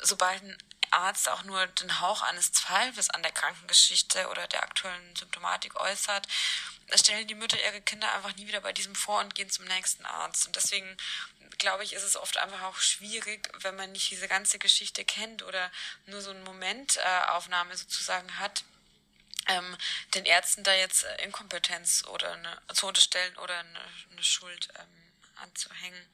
[0.00, 0.58] sobald ein
[0.90, 6.26] Arzt auch nur den Hauch eines Zweifels an der Krankengeschichte oder der aktuellen Symptomatik äußert,
[6.94, 10.04] stellen die Mütter ihre Kinder einfach nie wieder bei diesem vor und gehen zum nächsten
[10.04, 10.46] Arzt.
[10.48, 10.96] Und deswegen
[11.58, 15.42] glaube ich, ist es oft einfach auch schwierig, wenn man nicht diese ganze Geschichte kennt
[15.44, 15.70] oder
[16.06, 18.64] nur so eine Momentaufnahme sozusagen hat,
[19.48, 19.76] ähm,
[20.14, 23.78] den Ärzten da jetzt äh, Inkompetenz oder eine, zu unterstellen oder eine,
[24.12, 26.06] eine Schuld ähm, anzuhängen.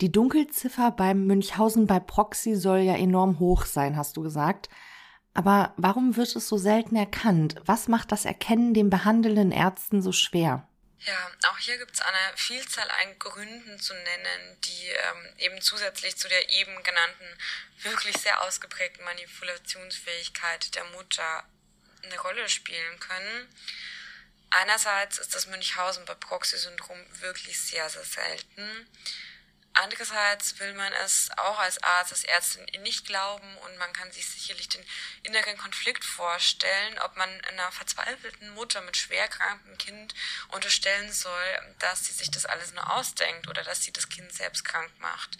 [0.00, 4.68] Die Dunkelziffer beim Münchhausen bei Proxy soll ja enorm hoch sein, hast du gesagt.
[5.34, 7.56] Aber warum wird es so selten erkannt?
[7.64, 10.68] Was macht das Erkennen den behandelnden Ärzten so schwer?
[11.00, 16.16] Ja, auch hier gibt es eine Vielzahl an Gründen zu nennen, die ähm, eben zusätzlich
[16.16, 17.38] zu der eben genannten
[17.82, 21.44] wirklich sehr ausgeprägten Manipulationsfähigkeit der Mutter
[22.10, 23.48] eine Rolle spielen können.
[24.50, 28.88] Einerseits ist das Münchhausen bei Proxy-Syndrom wirklich sehr, sehr selten.
[29.74, 34.28] Andererseits will man es auch als Arzt, als Ärztin nicht glauben und man kann sich
[34.28, 34.84] sicherlich den
[35.22, 40.14] inneren Konflikt vorstellen, ob man einer verzweifelten Mutter mit schwerkrankem Kind
[40.48, 44.64] unterstellen soll, dass sie sich das alles nur ausdenkt oder dass sie das Kind selbst
[44.64, 45.38] krank macht.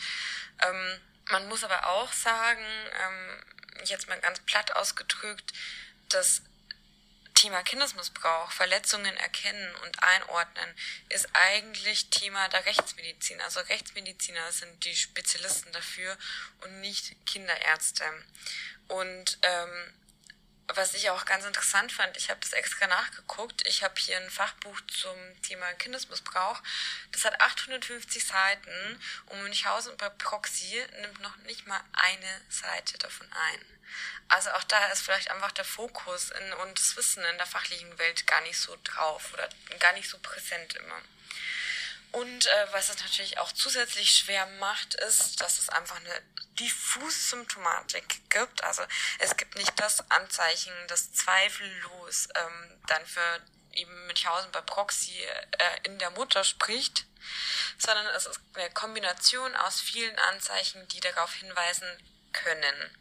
[0.63, 1.01] Ähm,
[1.31, 2.65] man muss aber auch sagen,
[3.03, 3.43] ähm,
[3.87, 5.53] jetzt mal ganz platt ausgedrückt,
[6.11, 6.43] dass
[7.39, 10.75] Thema Kindesmissbrauch, Verletzungen erkennen und einordnen,
[11.09, 13.41] ist eigentlich Thema der Rechtsmedizin.
[13.43, 16.19] Also Rechtsmediziner sind die Spezialisten dafür
[16.63, 18.03] und nicht Kinderärzte.
[18.89, 19.93] Und ähm,
[20.75, 23.67] was ich auch ganz interessant fand, ich habe das extra nachgeguckt.
[23.67, 26.61] Ich habe hier ein Fachbuch zum Thema Kindesmissbrauch.
[27.13, 33.27] Das hat 850 Seiten und Münchhausen bei Proxy nimmt noch nicht mal eine Seite davon
[33.33, 33.61] ein.
[34.29, 37.99] Also auch da ist vielleicht einfach der Fokus in, und das Wissen in der fachlichen
[37.99, 41.01] Welt gar nicht so drauf oder gar nicht so präsent immer.
[42.13, 46.23] Und äh, was es natürlich auch zusätzlich schwer macht, ist, dass es einfach eine
[46.59, 48.65] diffuse Symptomatik gibt.
[48.65, 48.83] Also
[49.19, 53.41] es gibt nicht das Anzeichen, das zweifellos ähm, dann für
[53.73, 55.39] eben Münchhausen bei Proxy äh,
[55.85, 57.07] in der Mutter spricht,
[57.79, 61.87] sondern es ist eine Kombination aus vielen Anzeichen, die darauf hinweisen,
[62.33, 62.97] können.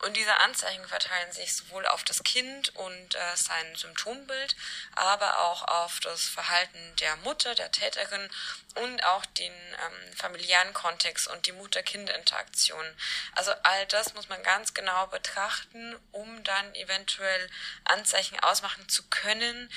[0.00, 4.56] Und diese Anzeichen verteilen sich sowohl auf das Kind und äh, sein Symptombild,
[4.94, 8.28] aber auch auf das Verhalten der Mutter, der Täterin
[8.74, 12.84] und auch den ähm, familiären Kontext und die Mutter-Kind-Interaktion.
[13.32, 17.50] Also all das muss man ganz genau betrachten, um dann eventuell
[17.84, 19.70] Anzeichen ausmachen zu können,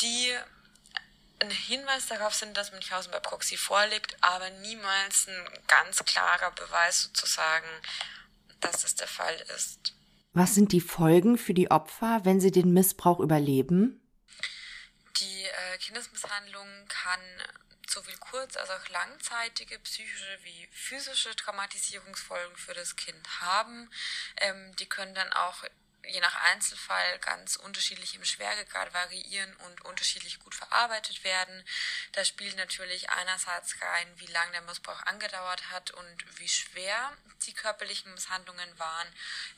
[0.00, 0.36] die
[1.42, 7.02] ein Hinweis darauf sind, dass Münchhausen bei Proxy vorliegt, aber niemals ein ganz klarer Beweis
[7.02, 7.68] sozusagen
[8.62, 9.94] dass es der Fall ist.
[10.32, 14.00] Was sind die Folgen für die Opfer, wenn sie den Missbrauch überleben?
[15.18, 17.20] Die äh, Kindesmisshandlung kann
[17.86, 23.90] sowohl kurz- als auch langzeitige psychische wie physische Traumatisierungsfolgen für das Kind haben.
[24.38, 25.64] Ähm, die können dann auch
[26.04, 31.64] je nach Einzelfall ganz unterschiedlich im Schweregrad variieren und unterschiedlich gut verarbeitet werden.
[32.12, 37.54] Da spielt natürlich einerseits rein, wie lange der Missbrauch angedauert hat und wie schwer die
[37.54, 39.08] körperlichen Misshandlungen waren,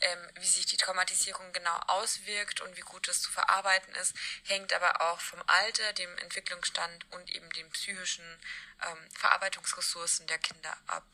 [0.00, 4.72] ähm, wie sich die Traumatisierung genau auswirkt und wie gut das zu verarbeiten ist, hängt
[4.72, 8.40] aber auch vom Alter, dem Entwicklungsstand und eben den psychischen
[8.83, 11.04] ähm, Verarbeitungsressourcen der Kinder ab.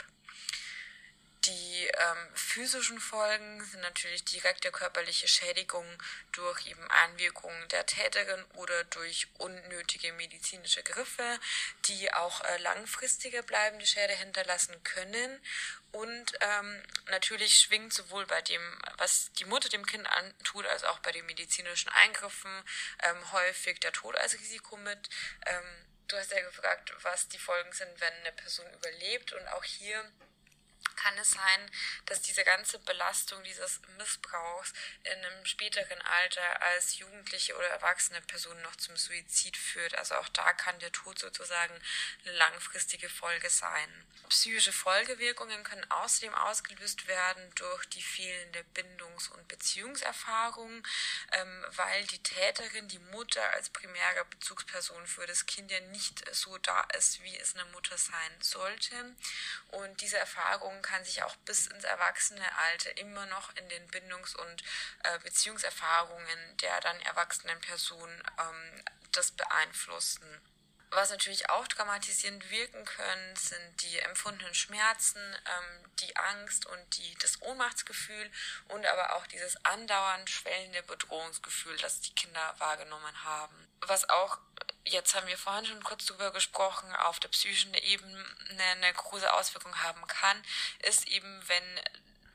[1.46, 5.86] Die ähm, physischen Folgen sind natürlich direkte körperliche Schädigung
[6.32, 11.40] durch eben Einwirkungen der Täterin oder durch unnötige medizinische Griffe,
[11.86, 15.40] die auch äh, langfristige bleibende Schäde hinterlassen können.
[15.92, 20.98] Und ähm, natürlich schwingt sowohl bei dem, was die Mutter dem Kind antut, als auch
[20.98, 22.52] bei den medizinischen Eingriffen
[23.02, 25.08] ähm, häufig der Tod als Risiko mit.
[25.46, 29.32] Ähm, du hast ja gefragt, was die Folgen sind, wenn eine Person überlebt.
[29.32, 30.04] Und auch hier
[31.02, 31.70] kann es sein,
[32.06, 34.72] dass diese ganze Belastung dieses Missbrauchs
[35.04, 39.94] in einem späteren Alter als jugendliche oder erwachsene Person noch zum Suizid führt.
[39.96, 41.74] Also auch da kann der Tod sozusagen
[42.24, 44.06] eine langfristige Folge sein.
[44.28, 50.86] Psychische Folgewirkungen können außerdem ausgelöst werden durch die fehlende Bindungs- und Beziehungserfahrung,
[51.32, 56.58] ähm, weil die Täterin, die Mutter als primäre Bezugsperson für das Kind ja nicht so
[56.58, 59.16] da ist, wie es eine Mutter sein sollte.
[59.68, 64.62] Und diese Erfahrung kann sich auch bis ins Erwachsenealter immer noch in den Bindungs- und
[65.04, 70.26] äh, Beziehungserfahrungen der dann erwachsenen Person ähm, das beeinflussen.
[70.92, 77.14] Was natürlich auch traumatisierend wirken können, sind die empfundenen Schmerzen, ähm, die Angst und die,
[77.22, 78.30] das Ohnmachtsgefühl
[78.68, 83.68] und aber auch dieses andauernd schwellende Bedrohungsgefühl, das die Kinder wahrgenommen haben.
[83.82, 84.38] Was auch
[84.84, 88.24] jetzt haben wir vorhin schon kurz drüber gesprochen, auf der psychischen Ebene
[88.58, 90.42] eine große Auswirkung haben kann,
[90.80, 91.80] ist eben, wenn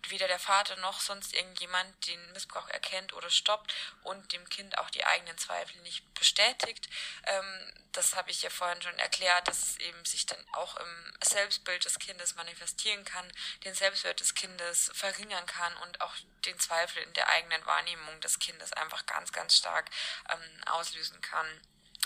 [0.09, 4.89] weder der Vater noch sonst irgendjemand den Missbrauch erkennt oder stoppt und dem Kind auch
[4.89, 6.89] die eigenen Zweifel nicht bestätigt.
[7.25, 11.13] Ähm, das habe ich ja vorhin schon erklärt, dass es eben sich dann auch im
[11.23, 13.25] Selbstbild des Kindes manifestieren kann,
[13.63, 16.13] den Selbstwert des Kindes verringern kann und auch
[16.45, 19.89] den Zweifel in der eigenen Wahrnehmung des Kindes einfach ganz, ganz stark
[20.29, 21.47] ähm, auslösen kann.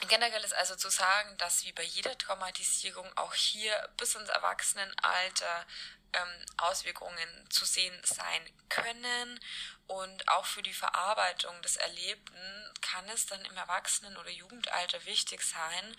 [0.08, 5.66] Generell ist also zu sagen, dass wie bei jeder Traumatisierung auch hier bis ins Erwachsenenalter
[6.14, 9.40] ähm, Auswirkungen zu sehen sein können.
[9.88, 15.42] Und auch für die Verarbeitung des Erlebten kann es dann im Erwachsenen- oder Jugendalter wichtig
[15.42, 15.96] sein,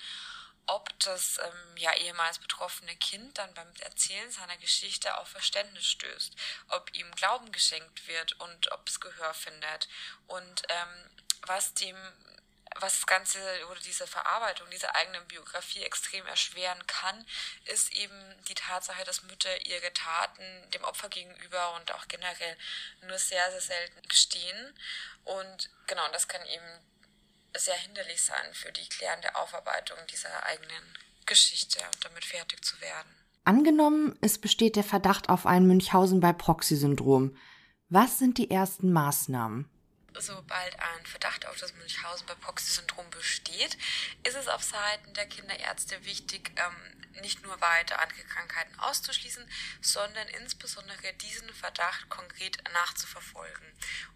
[0.67, 6.37] ob das ähm, ja ehemals betroffene Kind dann beim Erzählen seiner Geschichte auf Verständnis stößt,
[6.69, 9.89] ob ihm Glauben geschenkt wird und ob es Gehör findet.
[10.29, 11.11] Und ähm,
[11.43, 11.97] was dem
[12.77, 13.39] was das Ganze
[13.71, 17.25] oder diese Verarbeitung dieser eigenen Biografie extrem erschweren kann,
[17.65, 18.15] ist eben
[18.49, 22.57] die Tatsache, dass Mütter ihre Taten dem Opfer gegenüber und auch generell
[23.03, 24.75] nur sehr, sehr selten gestehen.
[25.25, 26.81] Und genau, das kann eben
[27.57, 33.09] sehr hinderlich sein für die klärende Aufarbeitung dieser eigenen Geschichte und damit fertig zu werden.
[33.45, 37.37] Angenommen, es besteht der Verdacht auf ein Münchhausen bei Proxy-Syndrom.
[37.89, 39.69] Was sind die ersten Maßnahmen?
[40.19, 43.77] Sobald ein Verdacht auf das Münchhausen bei Proxy-Syndrom besteht,
[44.25, 49.49] ist es auf Seiten der Kinderärzte wichtig, ähm, nicht nur weiter andere Krankheiten auszuschließen,
[49.81, 53.67] sondern insbesondere diesen Verdacht konkret nachzuverfolgen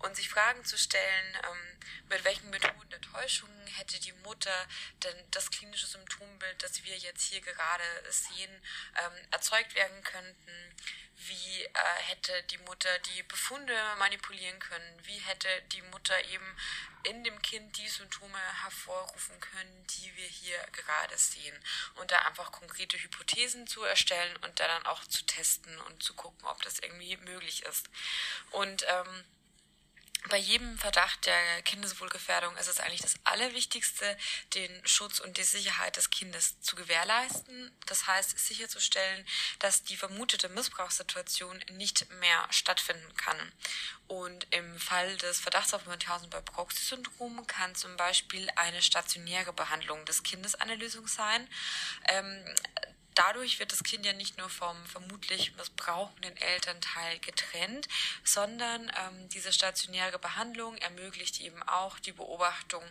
[0.01, 1.79] und sich Fragen zu stellen, ähm,
[2.09, 4.67] mit welchen Methoden der Täuschung hätte die Mutter
[5.03, 8.63] denn das klinische Symptombild, das wir jetzt hier gerade sehen,
[8.97, 10.75] ähm, erzeugt werden könnten?
[11.17, 11.71] Wie äh,
[12.09, 16.57] hätte die Mutter die Befunde manipulieren können, wie hätte die Mutter eben
[17.05, 21.57] in dem Kind die Symptome hervorrufen können, die wir hier gerade sehen.
[21.97, 26.15] Und da einfach konkrete Hypothesen zu erstellen und da dann auch zu testen und zu
[26.15, 27.89] gucken, ob das irgendwie möglich ist.
[28.51, 29.25] Und ähm,
[30.31, 34.17] bei jedem Verdacht der Kindeswohlgefährdung ist es eigentlich das Allerwichtigste,
[34.55, 37.71] den Schutz und die Sicherheit des Kindes zu gewährleisten.
[37.87, 39.27] Das heißt, sicherzustellen,
[39.59, 43.53] dass die vermutete Missbrauchssituation nicht mehr stattfinden kann.
[44.07, 50.05] Und im Fall des Verdachts auf Münchhausen bei Proxy-Syndrom kann zum Beispiel eine stationäre Behandlung
[50.05, 51.49] des Kindes eine Lösung sein.
[52.09, 52.45] Ähm,
[53.15, 57.89] dadurch wird das Kind ja nicht nur vom vermutlich missbrauchenden Elternteil getrennt,
[58.25, 62.83] sondern ähm, diese stationäre Behandlung ermöglicht eben auch die Beobachtung,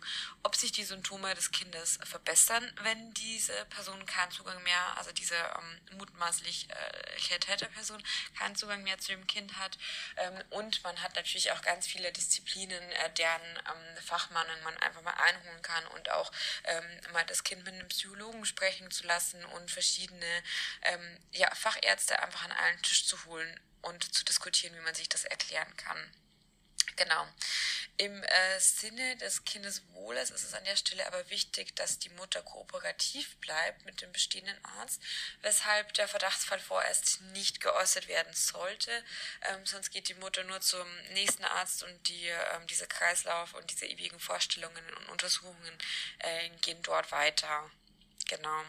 [0.44, 5.36] ob sich die Symptome des Kindes verbessern, wenn diese Person keinen Zugang mehr, also diese
[5.36, 8.02] ähm, mutmaßlich äh, Täterperson
[8.38, 9.78] keinen Zugang mehr zu dem Kind hat.
[10.18, 15.02] Ähm, und man hat natürlich auch ganz viele Disziplinen, äh, deren ähm, Fachmannen man einfach
[15.02, 16.32] mal einholen kann und auch
[16.66, 20.44] ähm, mal das Kind mit einem Psychologen sprechen zu lassen und verschiedene verschiedene
[20.84, 25.10] ähm, ja, Fachärzte einfach an einen Tisch zu holen und zu diskutieren, wie man sich
[25.10, 26.12] das erklären kann.
[26.96, 27.28] Genau.
[27.98, 32.42] Im äh, Sinne des Kindeswohles ist es an der Stelle aber wichtig, dass die Mutter
[32.42, 35.02] kooperativ bleibt mit dem bestehenden Arzt,
[35.42, 38.92] weshalb der Verdachtsfall vorerst nicht geäußert werden sollte.
[39.42, 43.72] Ähm, sonst geht die Mutter nur zum nächsten Arzt und die, ähm, diese Kreislauf und
[43.72, 45.78] diese ewigen Vorstellungen und Untersuchungen
[46.20, 47.72] äh, gehen dort weiter.
[48.28, 48.64] Genau.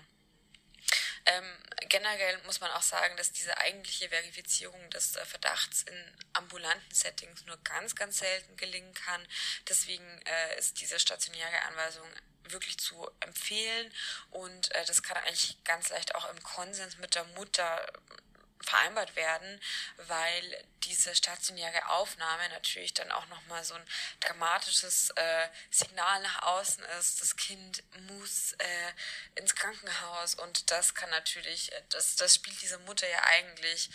[1.26, 1.58] Ähm,
[1.88, 5.96] generell muss man auch sagen, dass diese eigentliche Verifizierung des äh, Verdachts in
[6.34, 9.26] ambulanten Settings nur ganz, ganz selten gelingen kann.
[9.68, 12.06] Deswegen äh, ist diese stationäre Anweisung
[12.48, 13.90] wirklich zu empfehlen
[14.30, 17.86] und äh, das kann eigentlich ganz leicht auch im Konsens mit der Mutter
[18.64, 19.60] vereinbart werden,
[19.96, 23.86] weil diese stationäre Aufnahme natürlich dann auch nochmal so ein
[24.20, 27.20] dramatisches äh, Signal nach außen ist.
[27.20, 28.92] Das Kind muss äh,
[29.40, 33.90] ins Krankenhaus und das kann natürlich, äh, das, das spielt diese Mutter ja eigentlich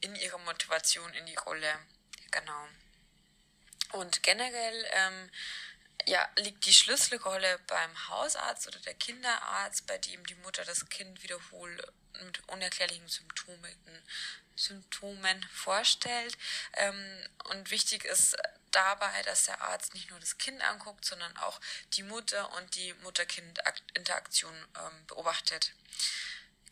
[0.00, 1.78] in ihrer Motivation in die Rolle.
[2.30, 2.68] Genau.
[3.92, 5.30] Und generell ähm,
[6.06, 11.22] ja, liegt die Schlüsselrolle beim Hausarzt oder der Kinderarzt, bei dem die Mutter das Kind
[11.22, 11.82] wiederholt
[12.24, 14.04] mit unerklärlichen Symptomen,
[14.54, 16.38] Symptomen vorstellt.
[16.74, 18.36] Ähm, und wichtig ist
[18.70, 21.60] dabei, dass der Arzt nicht nur das Kind anguckt, sondern auch
[21.94, 25.72] die Mutter und die Mutter-Kind-Interaktion ähm, beobachtet.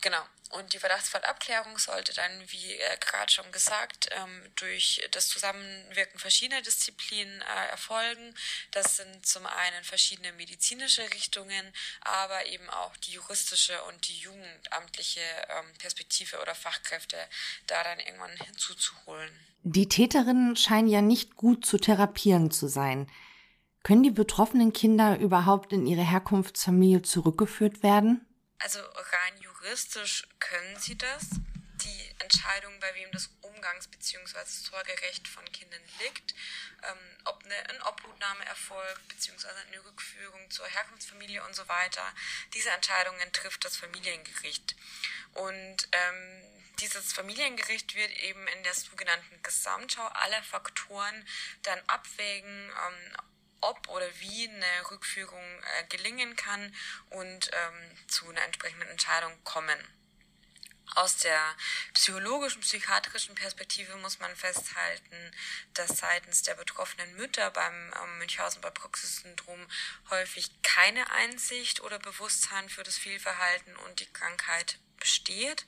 [0.00, 0.22] Genau.
[0.50, 6.62] Und die Verdachtsfallabklärung sollte dann, wie äh, gerade schon gesagt, ähm, durch das Zusammenwirken verschiedener
[6.62, 8.34] Disziplinen äh, erfolgen.
[8.70, 11.72] Das sind zum einen verschiedene medizinische Richtungen,
[12.02, 17.16] aber eben auch die juristische und die jugendamtliche ähm, Perspektive oder Fachkräfte
[17.66, 19.32] da dann irgendwann hinzuzuholen.
[19.64, 23.10] Die Täterinnen scheinen ja nicht gut zu therapieren zu sein.
[23.82, 28.24] Können die betroffenen Kinder überhaupt in ihre Herkunftsfamilie zurückgeführt werden?
[28.58, 31.22] Also rein juristisch können sie das.
[31.82, 34.44] Die Entscheidung, bei wem das Umgangs- bzw.
[34.44, 36.34] Sorgerecht von Kindern liegt,
[36.82, 39.48] ähm, ob eine, eine Obhutnahme erfolgt bzw.
[39.68, 42.04] eine Rückführung zur Herkunftsfamilie und so weiter,
[42.52, 44.76] diese Entscheidungen trifft das Familiengericht.
[45.32, 46.42] Und ähm,
[46.80, 51.26] dieses Familiengericht wird eben in der sogenannten Gesamtschau aller Faktoren
[51.62, 53.16] dann abwägen, ähm,
[53.64, 56.74] ob oder wie eine Rückführung äh, gelingen kann
[57.10, 59.78] und ähm, zu einer entsprechenden Entscheidung kommen.
[60.96, 61.56] Aus der
[61.94, 65.32] psychologischen, psychiatrischen Perspektive muss man festhalten,
[65.72, 69.66] dass seitens der betroffenen Mütter beim ähm, Münchhausen bei Proxy-Syndrom
[70.10, 75.66] häufig keine Einsicht oder Bewusstsein für das Fehlverhalten und die Krankheit besteht.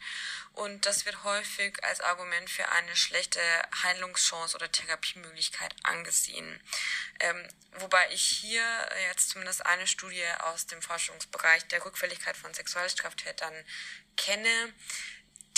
[0.54, 3.40] Und das wird häufig als Argument für eine schlechte
[3.82, 6.58] Heilungschance oder Therapiemöglichkeit angesehen.
[7.20, 8.64] Ähm, wobei ich hier
[9.10, 13.54] jetzt zumindest eine Studie aus dem Forschungsbereich der Rückfälligkeit von Sexualstraftätern
[14.16, 14.72] kenne,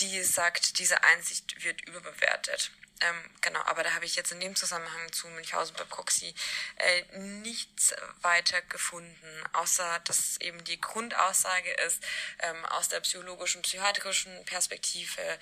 [0.01, 2.73] die sagt, diese Einsicht wird überbewertet.
[3.01, 6.35] Ähm, genau, aber da habe ich jetzt in dem Zusammenhang zu Münchhausen bei Proxy
[6.77, 12.03] äh, nichts weiter gefunden, außer dass eben die Grundaussage ist,
[12.41, 15.39] ähm, aus der psychologischen, psychiatrischen Perspektive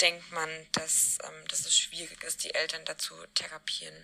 [0.00, 3.94] denkt man, dass, ähm, dass es schwierig ist, die Eltern dazu therapieren.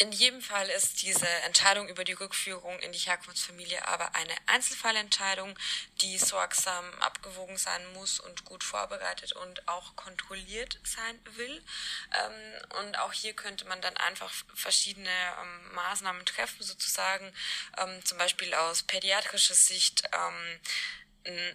[0.00, 5.58] In jedem Fall ist diese Entscheidung über die Rückführung in die Herkunftsfamilie aber eine Einzelfallentscheidung,
[6.00, 11.62] die sorgsam abgewogen sein muss und gut vorbereitet und auch kontrolliert sein will.
[12.18, 17.30] Ähm, und auch hier könnte man dann einfach verschiedene ähm, Maßnahmen treffen, sozusagen,
[17.76, 20.60] ähm, zum Beispiel aus pädiatrischer Sicht ein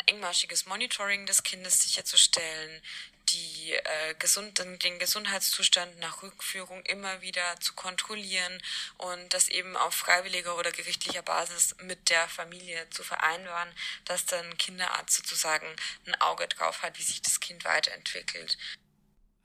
[0.06, 2.84] engmaschiges Monitoring des Kindes sicherzustellen,
[3.30, 8.62] die äh, gesund, den Gesundheitszustand nach Rückführung immer wieder zu kontrollieren
[8.98, 13.70] und das eben auf freiwilliger oder gerichtlicher Basis mit der Familie zu vereinbaren,
[14.06, 15.68] dass dann Kinderarzt sozusagen
[16.06, 18.58] ein Auge drauf hat, wie sich das Kind weiterentwickelt.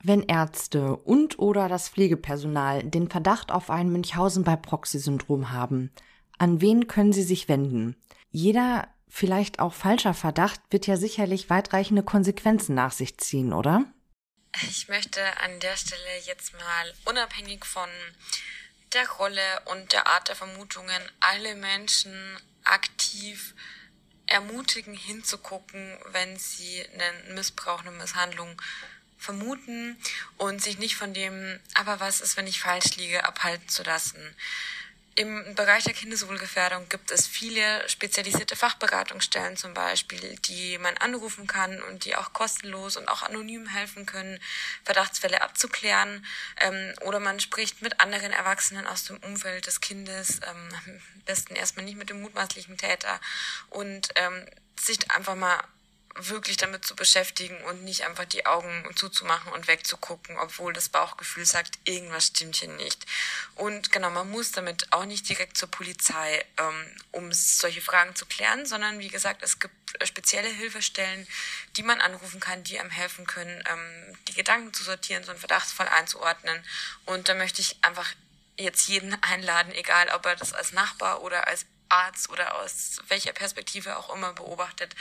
[0.03, 5.91] Wenn Ärzte und oder das Pflegepersonal den Verdacht auf ein Münchhausen bei Proxy-Syndrom haben,
[6.39, 7.95] an wen können sie sich wenden?
[8.31, 13.85] Jeder vielleicht auch falscher Verdacht wird ja sicherlich weitreichende Konsequenzen nach sich ziehen, oder?
[14.63, 17.89] Ich möchte an der Stelle jetzt mal unabhängig von
[18.93, 22.13] der Rolle und der Art der Vermutungen alle Menschen
[22.63, 23.53] aktiv
[24.27, 28.61] ermutigen, hinzugucken, wenn sie einen Missbrauch, eine Misshandlung
[29.17, 29.97] vermuten
[30.37, 34.35] und sich nicht von dem, aber was ist, wenn ich falsch liege, abhalten zu lassen.
[35.15, 41.81] Im Bereich der Kindeswohlgefährdung gibt es viele spezialisierte Fachberatungsstellen zum Beispiel, die man anrufen kann
[41.83, 44.39] und die auch kostenlos und auch anonym helfen können,
[44.85, 46.25] Verdachtsfälle abzuklären.
[46.61, 51.55] Ähm, oder man spricht mit anderen Erwachsenen aus dem Umfeld des Kindes, ähm, am besten
[51.55, 53.19] erstmal nicht mit dem mutmaßlichen Täter
[53.69, 54.45] und ähm,
[54.79, 55.59] sich einfach mal
[56.15, 61.45] wirklich damit zu beschäftigen und nicht einfach die Augen zuzumachen und wegzugucken, obwohl das Bauchgefühl
[61.45, 63.05] sagt, irgendwas stimmt hier nicht.
[63.55, 68.25] Und genau, man muss damit auch nicht direkt zur Polizei, ähm, um solche Fragen zu
[68.25, 71.27] klären, sondern wie gesagt, es gibt spezielle Hilfestellen,
[71.77, 75.39] die man anrufen kann, die einem helfen können, ähm, die Gedanken zu sortieren, so einen
[75.39, 76.63] Verdachtsfall einzuordnen.
[77.05, 78.11] Und da möchte ich einfach
[78.57, 83.33] jetzt jeden einladen, egal ob er das als Nachbar oder als Arzt oder aus welcher
[83.33, 84.95] Perspektive auch immer beobachtet,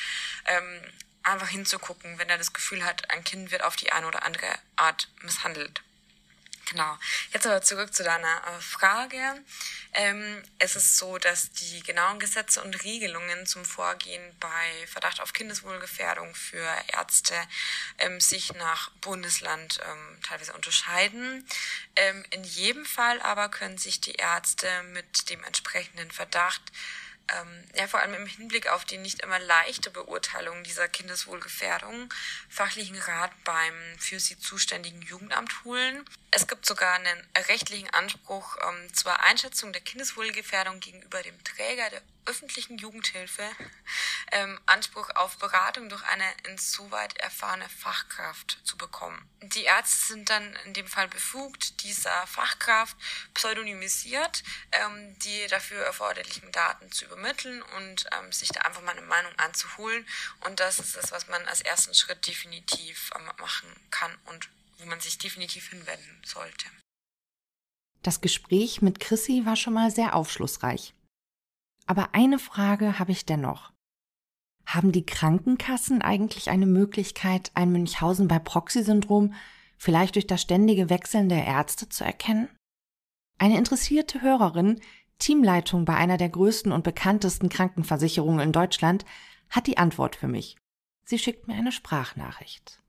[0.46, 0.82] ähm,
[1.22, 4.46] einfach hinzugucken, wenn er das Gefühl hat, ein Kind wird auf die eine oder andere
[4.76, 5.82] Art misshandelt.
[6.66, 6.96] Genau.
[7.32, 9.42] Jetzt aber zurück zu deiner äh, Frage.
[9.92, 15.32] Ähm, es ist so, dass die genauen Gesetze und Regelungen zum Vorgehen bei Verdacht auf
[15.32, 17.34] Kindeswohlgefährdung für Ärzte
[17.98, 21.44] ähm, sich nach Bundesland ähm, teilweise unterscheiden.
[21.96, 26.62] Ähm, in jedem Fall aber können sich die Ärzte mit dem entsprechenden Verdacht
[27.38, 32.12] ähm, ja vor allem im Hinblick auf die nicht immer leichte Beurteilung dieser Kindeswohlgefährdung
[32.48, 36.04] fachlichen Rat beim für sie zuständigen Jugendamt holen.
[36.32, 42.02] Es gibt sogar einen rechtlichen Anspruch ähm, zur Einschätzung der Kindeswohlgefährdung gegenüber dem Träger der
[42.26, 43.42] öffentlichen Jugendhilfe
[44.30, 49.28] ähm, Anspruch auf Beratung durch eine insoweit erfahrene Fachkraft zu bekommen.
[49.42, 52.96] Die Ärzte sind dann in dem Fall befugt, dieser Fachkraft
[53.34, 59.06] pseudonymisiert ähm, die dafür erforderlichen Daten zu übermitteln und ähm, sich da einfach mal eine
[59.06, 60.06] Meinung anzuholen.
[60.46, 64.48] Und das ist das, was man als ersten Schritt definitiv ähm, machen kann und
[64.78, 66.66] wo man sich definitiv hinwenden sollte.
[68.02, 70.94] Das Gespräch mit Chrissy war schon mal sehr aufschlussreich.
[71.86, 73.72] Aber eine Frage habe ich dennoch.
[74.64, 79.34] Haben die Krankenkassen eigentlich eine Möglichkeit, ein Münchhausen bei Proxy-Syndrom
[79.76, 82.48] vielleicht durch das ständige Wechseln der Ärzte zu erkennen?
[83.38, 84.80] Eine interessierte Hörerin,
[85.20, 89.04] Teamleitung bei einer der größten und bekanntesten Krankenversicherungen in Deutschland,
[89.48, 90.56] hat die Antwort für mich.
[91.04, 92.80] Sie schickt mir eine Sprachnachricht.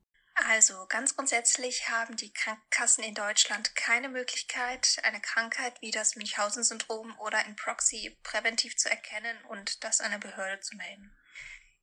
[0.49, 7.13] Also ganz grundsätzlich haben die Krankenkassen in Deutschland keine Möglichkeit, eine Krankheit wie das Münchhausen-Syndrom
[7.19, 11.15] oder in Proxy präventiv zu erkennen und das einer Behörde zu melden.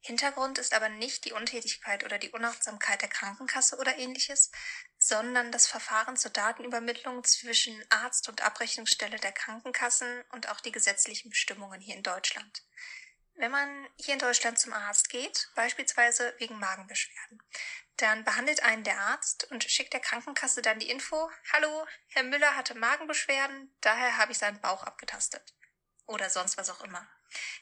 [0.08, 4.50] Hintergrund ist aber nicht die Untätigkeit oder die Unachtsamkeit der Krankenkasse oder ähnliches,
[4.96, 11.28] sondern das Verfahren zur Datenübermittlung zwischen Arzt und Abrechnungsstelle der Krankenkassen und auch die gesetzlichen
[11.28, 12.62] Bestimmungen hier in Deutschland.
[13.34, 17.42] Wenn man hier in Deutschland zum Arzt geht, beispielsweise wegen Magenbeschwerden,
[17.98, 22.56] dann behandelt einen der Arzt und schickt der Krankenkasse dann die Info, hallo, Herr Müller
[22.56, 25.54] hatte Magenbeschwerden, daher habe ich seinen Bauch abgetastet.
[26.06, 27.06] Oder sonst was auch immer.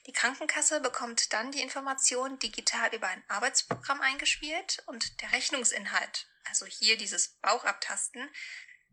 [0.06, 6.66] Die Krankenkasse bekommt dann die Information digital über ein Arbeitsprogramm eingespielt und der Rechnungsinhalt, also
[6.66, 8.28] hier dieses Bauchabtasten,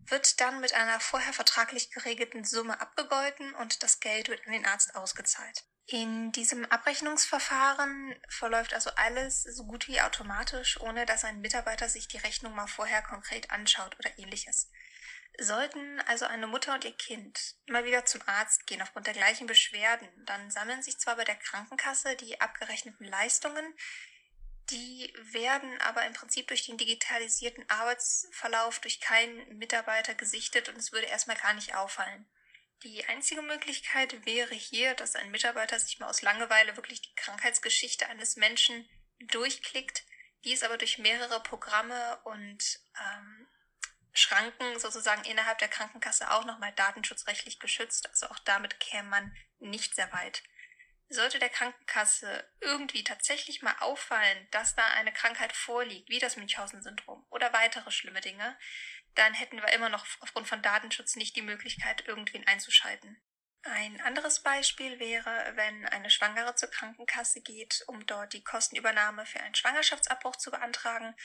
[0.06, 4.66] wird dann mit einer vorher vertraglich geregelten Summe abgegolten und das Geld wird an den
[4.66, 5.64] Arzt ausgezahlt.
[5.86, 12.08] In diesem Abrechnungsverfahren verläuft also alles so gut wie automatisch, ohne dass ein Mitarbeiter sich
[12.08, 14.70] die Rechnung mal vorher konkret anschaut oder ähnliches.
[15.40, 19.48] Sollten also eine Mutter und ihr Kind immer wieder zum Arzt gehen aufgrund der gleichen
[19.48, 23.76] Beschwerden, dann sammeln sich zwar bei der Krankenkasse die abgerechneten Leistungen,
[24.70, 30.92] die werden aber im Prinzip durch den digitalisierten Arbeitsverlauf durch keinen Mitarbeiter gesichtet und es
[30.92, 32.30] würde erstmal gar nicht auffallen.
[32.84, 38.08] Die einzige Möglichkeit wäre hier, dass ein Mitarbeiter sich mal aus Langeweile wirklich die Krankheitsgeschichte
[38.08, 38.88] eines Menschen
[39.20, 40.04] durchklickt,
[40.44, 43.48] dies aber durch mehrere Programme und ähm,
[44.14, 48.08] Schranken sozusagen innerhalb der Krankenkasse auch nochmal datenschutzrechtlich geschützt.
[48.10, 50.44] Also auch damit käme man nicht sehr weit.
[51.10, 57.26] Sollte der Krankenkasse irgendwie tatsächlich mal auffallen, dass da eine Krankheit vorliegt, wie das Münchhausen-Syndrom
[57.30, 58.58] oder weitere schlimme Dinge,
[59.16, 63.22] dann hätten wir immer noch aufgrund von Datenschutz nicht die Möglichkeit, irgendwen einzuschalten.
[63.66, 69.40] Ein anderes Beispiel wäre, wenn eine Schwangere zur Krankenkasse geht, um dort die Kostenübernahme für
[69.40, 71.16] einen Schwangerschaftsabbruch zu beantragen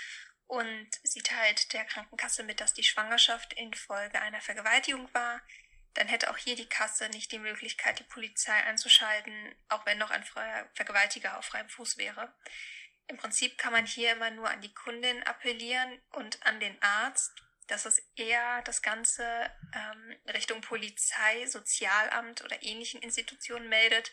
[0.48, 5.40] und sie teilt der Krankenkasse mit, dass die Schwangerschaft infolge einer Vergewaltigung war,
[5.94, 10.10] dann hätte auch hier die Kasse nicht die Möglichkeit, die Polizei einzuschalten, auch wenn noch
[10.10, 10.24] ein
[10.74, 12.32] Vergewaltiger auf freiem Fuß wäre.
[13.08, 17.32] Im Prinzip kann man hier immer nur an die Kundin appellieren und an den Arzt,
[17.66, 19.24] dass es eher das Ganze
[19.74, 24.12] ähm, Richtung Polizei, Sozialamt oder ähnlichen Institutionen meldet.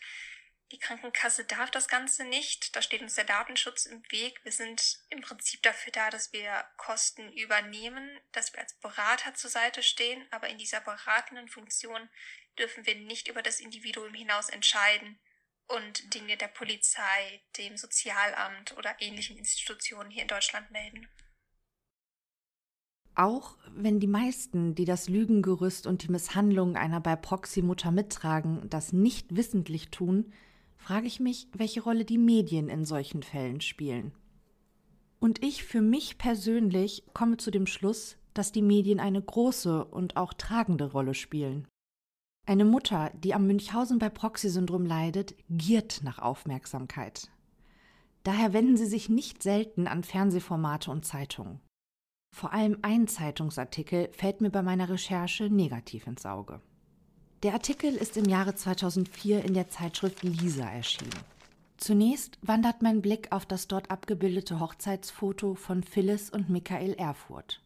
[0.71, 2.75] Die Krankenkasse darf das Ganze nicht.
[2.75, 4.43] Da steht uns der Datenschutz im Weg.
[4.43, 9.51] Wir sind im Prinzip dafür da, dass wir Kosten übernehmen, dass wir als Berater zur
[9.51, 10.25] Seite stehen.
[10.31, 12.09] Aber in dieser beratenden Funktion
[12.57, 15.19] dürfen wir nicht über das Individuum hinaus entscheiden
[15.67, 21.07] und Dinge der Polizei, dem Sozialamt oder ähnlichen Institutionen hier in Deutschland melden.
[23.15, 28.91] Auch wenn die meisten, die das Lügengerüst und die Misshandlung einer bei Proxy-Mutter mittragen, das
[28.91, 30.33] nicht wissentlich tun,
[30.85, 34.11] frage ich mich, welche Rolle die Medien in solchen Fällen spielen.
[35.19, 40.15] Und ich für mich persönlich komme zu dem Schluss, dass die Medien eine große und
[40.15, 41.67] auch tragende Rolle spielen.
[42.45, 47.31] Eine Mutter, die am Münchhausen bei Proxy-Syndrom leidet, giert nach Aufmerksamkeit.
[48.21, 51.61] Daher wenden sie sich nicht selten an Fernsehformate und Zeitungen.
[52.31, 56.61] Vor allem ein Zeitungsartikel fällt mir bei meiner Recherche negativ ins Auge.
[57.45, 61.13] Der Artikel ist im Jahre 2004 in der Zeitschrift Lisa erschienen.
[61.77, 67.61] Zunächst wandert mein Blick auf das dort abgebildete Hochzeitsfoto von Phyllis und Michael Erfurt.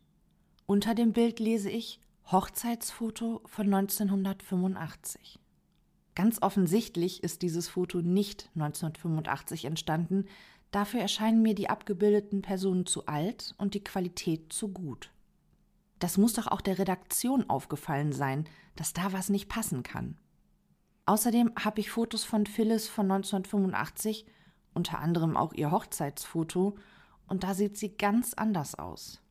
[0.66, 5.40] Unter dem Bild lese ich Hochzeitsfoto von 1985.
[6.14, 10.26] Ganz offensichtlich ist dieses Foto nicht 1985 entstanden,
[10.72, 15.10] Dafür erscheinen mir die abgebildeten Personen zu alt und die Qualität zu gut.
[16.00, 18.46] Das muss doch auch der Redaktion aufgefallen sein,
[18.76, 20.18] dass da was nicht passen kann.
[21.06, 24.26] Außerdem habe ich Fotos von Phyllis von 1985,
[24.74, 26.78] unter anderem auch ihr Hochzeitsfoto,
[27.28, 29.22] und da sieht sie ganz anders aus.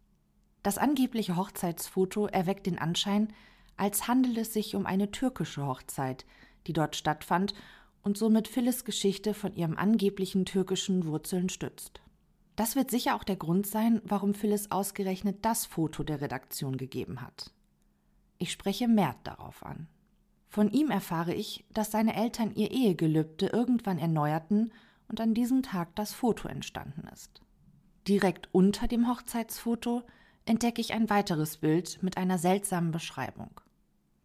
[0.62, 3.32] Das angebliche Hochzeitsfoto erweckt den Anschein,
[3.76, 6.26] als handele es sich um eine türkische Hochzeit,
[6.66, 7.54] die dort stattfand
[8.02, 12.00] und somit Phyllis Geschichte von ihrem angeblichen türkischen Wurzeln stützt.
[12.58, 17.20] Das wird sicher auch der Grund sein, warum Phyllis ausgerechnet das Foto der Redaktion gegeben
[17.20, 17.52] hat.
[18.38, 19.86] Ich spreche Mert darauf an.
[20.48, 24.72] Von ihm erfahre ich, dass seine Eltern ihr Ehegelübde irgendwann erneuerten
[25.06, 27.42] und an diesem Tag das Foto entstanden ist.
[28.08, 30.02] Direkt unter dem Hochzeitsfoto
[30.44, 33.60] entdecke ich ein weiteres Bild mit einer seltsamen Beschreibung.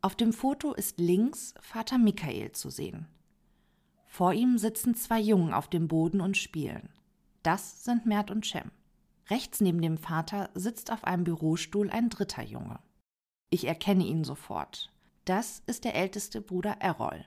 [0.01, 3.05] Auf dem Foto ist links Vater Michael zu sehen.
[4.07, 6.89] Vor ihm sitzen zwei Jungen auf dem Boden und spielen.
[7.43, 8.71] Das sind Mert und Cem.
[9.29, 12.79] Rechts neben dem Vater sitzt auf einem Bürostuhl ein dritter Junge.
[13.49, 14.91] Ich erkenne ihn sofort.
[15.25, 17.25] Das ist der älteste Bruder Errol.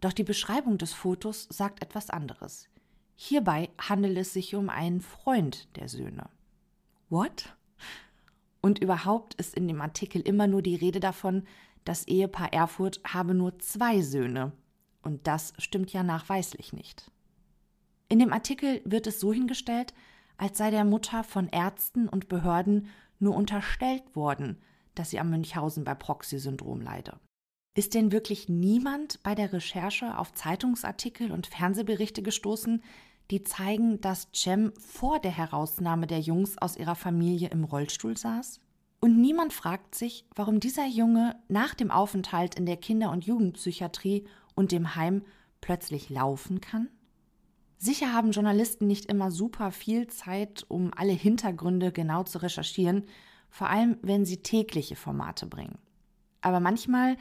[0.00, 2.68] Doch die Beschreibung des Fotos sagt etwas anderes.
[3.14, 6.30] Hierbei handelt es sich um einen Freund der Söhne.
[7.10, 7.54] What?
[8.62, 11.46] Und überhaupt ist in dem Artikel immer nur die Rede davon,
[11.84, 14.52] das Ehepaar Erfurt habe nur zwei Söhne,
[15.02, 17.10] und das stimmt ja nachweislich nicht.
[18.10, 19.94] In dem Artikel wird es so hingestellt,
[20.36, 22.88] als sei der Mutter von Ärzten und Behörden
[23.20, 24.60] nur unterstellt worden,
[24.96, 27.20] dass sie am Münchhausen bei Proxy-Syndrom leide.
[27.76, 32.82] Ist denn wirklich niemand bei der Recherche auf Zeitungsartikel und Fernsehberichte gestoßen,
[33.30, 38.60] die zeigen, dass Cem vor der Herausnahme der Jungs aus ihrer Familie im Rollstuhl saß?
[39.00, 44.26] Und niemand fragt sich, warum dieser Junge nach dem Aufenthalt in der Kinder- und Jugendpsychiatrie
[44.56, 45.22] und dem Heim
[45.60, 46.88] plötzlich laufen kann?
[47.82, 53.04] Sicher haben Journalisten nicht immer super viel Zeit, um alle Hintergründe genau zu recherchieren,
[53.48, 55.78] vor allem wenn sie tägliche Formate bringen.
[56.42, 57.16] Aber manchmal,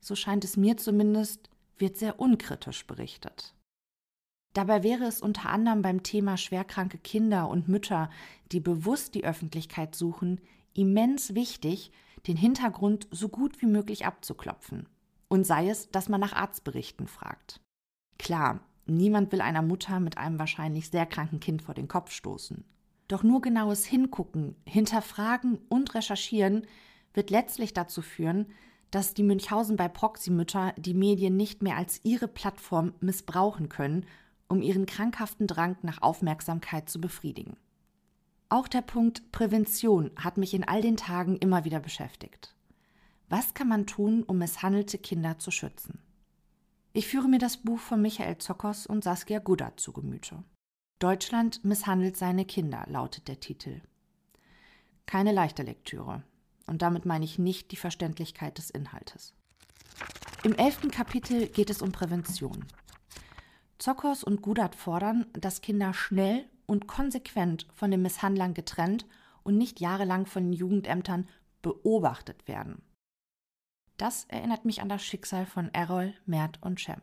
[0.00, 3.54] so scheint es mir zumindest, wird sehr unkritisch berichtet.
[4.54, 8.08] Dabei wäre es unter anderem beim Thema schwerkranke Kinder und Mütter,
[8.50, 10.40] die bewusst die Öffentlichkeit suchen,
[10.72, 11.92] immens wichtig,
[12.26, 14.88] den Hintergrund so gut wie möglich abzuklopfen.
[15.28, 17.60] Und sei es, dass man nach Arztberichten fragt.
[18.18, 18.60] Klar,
[18.96, 22.64] niemand will einer Mutter mit einem wahrscheinlich sehr kranken Kind vor den Kopf stoßen.
[23.08, 26.66] Doch nur genaues Hingucken, Hinterfragen und Recherchieren
[27.14, 28.46] wird letztlich dazu führen,
[28.90, 34.06] dass die Münchhausen bei Proxy-Mütter die Medien nicht mehr als ihre Plattform missbrauchen können,
[34.48, 37.56] um ihren krankhaften Drang nach Aufmerksamkeit zu befriedigen.
[38.50, 42.54] Auch der Punkt Prävention hat mich in all den Tagen immer wieder beschäftigt.
[43.28, 46.00] Was kann man tun, um misshandelte Kinder zu schützen?
[46.98, 50.42] Ich führe mir das Buch von Michael Zokos und Saskia Gudat zu Gemüte.
[50.98, 53.82] Deutschland misshandelt seine Kinder, lautet der Titel.
[55.06, 56.24] Keine leichte Lektüre.
[56.66, 59.32] Und damit meine ich nicht die Verständlichkeit des Inhaltes.
[60.42, 62.64] Im elften Kapitel geht es um Prävention.
[63.78, 69.06] Zokos und Gudat fordern, dass Kinder schnell und konsequent von den Misshandlern getrennt
[69.44, 71.28] und nicht jahrelang von den Jugendämtern
[71.62, 72.82] beobachtet werden.
[73.98, 77.02] Das erinnert mich an das Schicksal von Errol, Mert und Cem.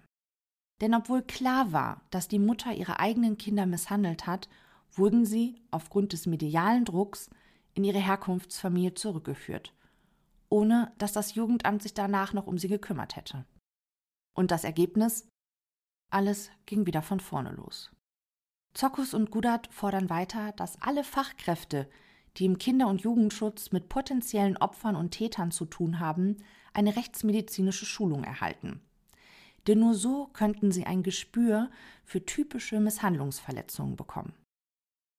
[0.81, 4.49] Denn obwohl klar war, dass die Mutter ihre eigenen Kinder misshandelt hat,
[4.91, 7.29] wurden sie, aufgrund des medialen Drucks,
[7.73, 9.73] in ihre Herkunftsfamilie zurückgeführt,
[10.49, 13.45] ohne dass das Jugendamt sich danach noch um sie gekümmert hätte.
[14.33, 15.27] Und das Ergebnis?
[16.11, 17.91] Alles ging wieder von vorne los.
[18.73, 21.89] Zockus und Gudat fordern weiter, dass alle Fachkräfte,
[22.37, 26.37] die im Kinder- und Jugendschutz mit potenziellen Opfern und Tätern zu tun haben,
[26.75, 28.81] eine rechtsmedizinische Schulung erhalten.
[29.67, 31.69] Denn nur so könnten sie ein Gespür
[32.03, 34.33] für typische Misshandlungsverletzungen bekommen.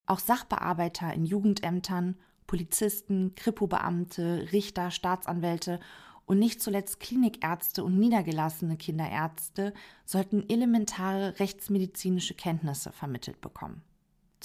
[0.07, 5.81] Auch Sachbearbeiter in Jugendämtern, Polizisten, Kripo-Beamte, Richter, Staatsanwälte
[6.27, 9.73] und nicht zuletzt Klinikärzte und niedergelassene Kinderärzte
[10.05, 13.83] sollten elementare rechtsmedizinische Kenntnisse vermittelt bekommen.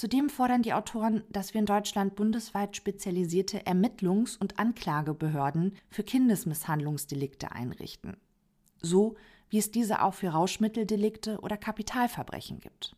[0.01, 7.51] Zudem fordern die Autoren, dass wir in Deutschland bundesweit spezialisierte Ermittlungs- und Anklagebehörden für Kindesmisshandlungsdelikte
[7.51, 8.17] einrichten.
[8.81, 9.13] So
[9.51, 12.95] wie es diese auch für Rauschmitteldelikte oder Kapitalverbrechen gibt.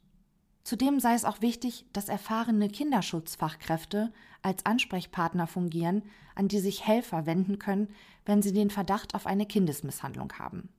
[0.63, 6.03] Zudem sei es auch wichtig, dass erfahrene Kinderschutzfachkräfte als Ansprechpartner fungieren,
[6.35, 7.89] an die sich Helfer wenden können,
[8.25, 10.69] wenn sie den Verdacht auf eine Kindesmisshandlung haben.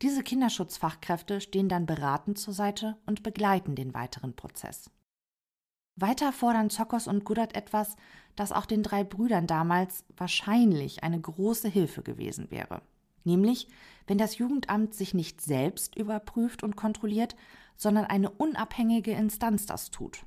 [0.00, 4.88] Diese Kinderschutzfachkräfte stehen dann beratend zur Seite und begleiten den weiteren Prozess.
[5.96, 7.96] Weiter fordern Zokos und Gudat etwas,
[8.34, 12.82] das auch den drei Brüdern damals wahrscheinlich eine große Hilfe gewesen wäre.
[13.24, 13.68] Nämlich,
[14.06, 17.36] wenn das Jugendamt sich nicht selbst überprüft und kontrolliert,
[17.76, 20.24] sondern eine unabhängige Instanz das tut.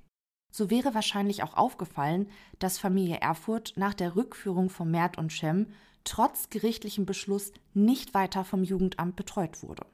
[0.52, 5.68] So wäre wahrscheinlich auch aufgefallen, dass Familie Erfurt nach der Rückführung von Mert und Schem
[6.06, 9.86] trotz gerichtlichem Beschluss nicht weiter vom Jugendamt betreut wurde.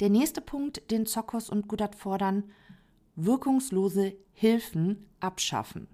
[0.00, 2.44] Der nächste Punkt, den Zokos und Gudat fordern,
[3.24, 5.88] wirkungslose Hilfen abschaffen.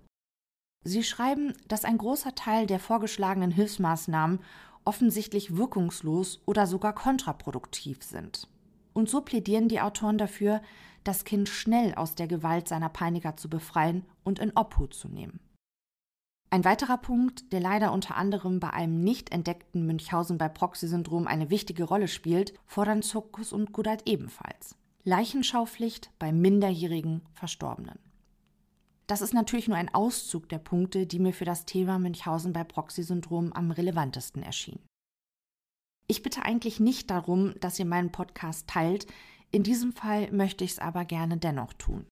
[0.84, 4.40] Sie schreiben, dass ein großer Teil der vorgeschlagenen Hilfsmaßnahmen
[4.84, 8.48] offensichtlich wirkungslos oder sogar kontraproduktiv sind.
[8.94, 10.62] Und so plädieren die Autoren dafür,
[11.04, 15.40] das Kind schnell aus der Gewalt seiner Peiniger zu befreien und in Obhut zu nehmen.
[16.50, 21.50] Ein weiterer Punkt, der leider unter anderem bei einem nicht entdeckten Münchhausen bei Proxy-Syndrom eine
[21.50, 24.74] wichtige Rolle spielt, fordern Zuckus und Gudalt ebenfalls.
[25.08, 27.98] Leichenschaupflicht bei minderjährigen Verstorbenen.
[29.06, 32.62] Das ist natürlich nur ein Auszug der Punkte, die mir für das Thema Münchhausen bei
[32.62, 34.84] Proxy-Syndrom am relevantesten erschienen.
[36.08, 39.06] Ich bitte eigentlich nicht darum, dass ihr meinen Podcast teilt.
[39.50, 42.06] In diesem Fall möchte ich es aber gerne dennoch tun.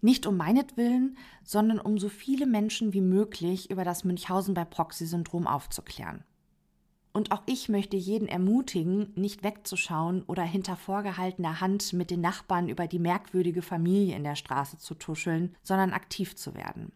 [0.00, 5.48] Nicht um meinetwillen, sondern um so viele Menschen wie möglich über das Münchhausen bei Proxy-Syndrom
[5.48, 6.22] aufzuklären.
[7.16, 12.68] Und auch ich möchte jeden ermutigen, nicht wegzuschauen oder hinter vorgehaltener Hand mit den Nachbarn
[12.68, 16.92] über die merkwürdige Familie in der Straße zu tuscheln, sondern aktiv zu werden.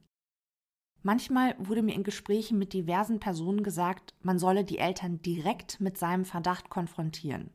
[1.02, 5.96] Manchmal wurde mir in Gesprächen mit diversen Personen gesagt, man solle die Eltern direkt mit
[5.96, 7.48] seinem Verdacht konfrontieren.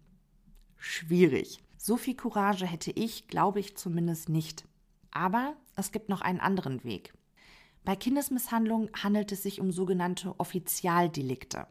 [0.75, 1.59] Schwierig.
[1.77, 4.67] So viel Courage hätte ich, glaube ich zumindest nicht.
[5.11, 7.13] Aber es gibt noch einen anderen Weg.
[7.83, 11.67] Bei Kindesmisshandlung handelt es sich um sogenannte Offizialdelikte.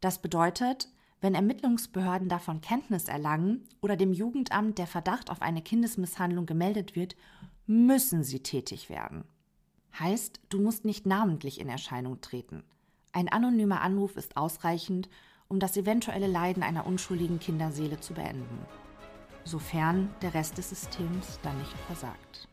[0.00, 0.88] Das bedeutet,
[1.20, 7.16] wenn Ermittlungsbehörden davon Kenntnis erlangen oder dem Jugendamt der Verdacht auf eine Kindesmisshandlung gemeldet wird,
[7.66, 9.24] müssen sie tätig werden.
[9.98, 12.62] Heißt, du musst nicht namentlich in Erscheinung treten.
[13.12, 15.08] Ein anonymer Anruf ist ausreichend,
[15.48, 18.58] um das eventuelle Leiden einer unschuldigen Kinderseele zu beenden.
[19.44, 22.48] Sofern der Rest des Systems dann nicht versagt.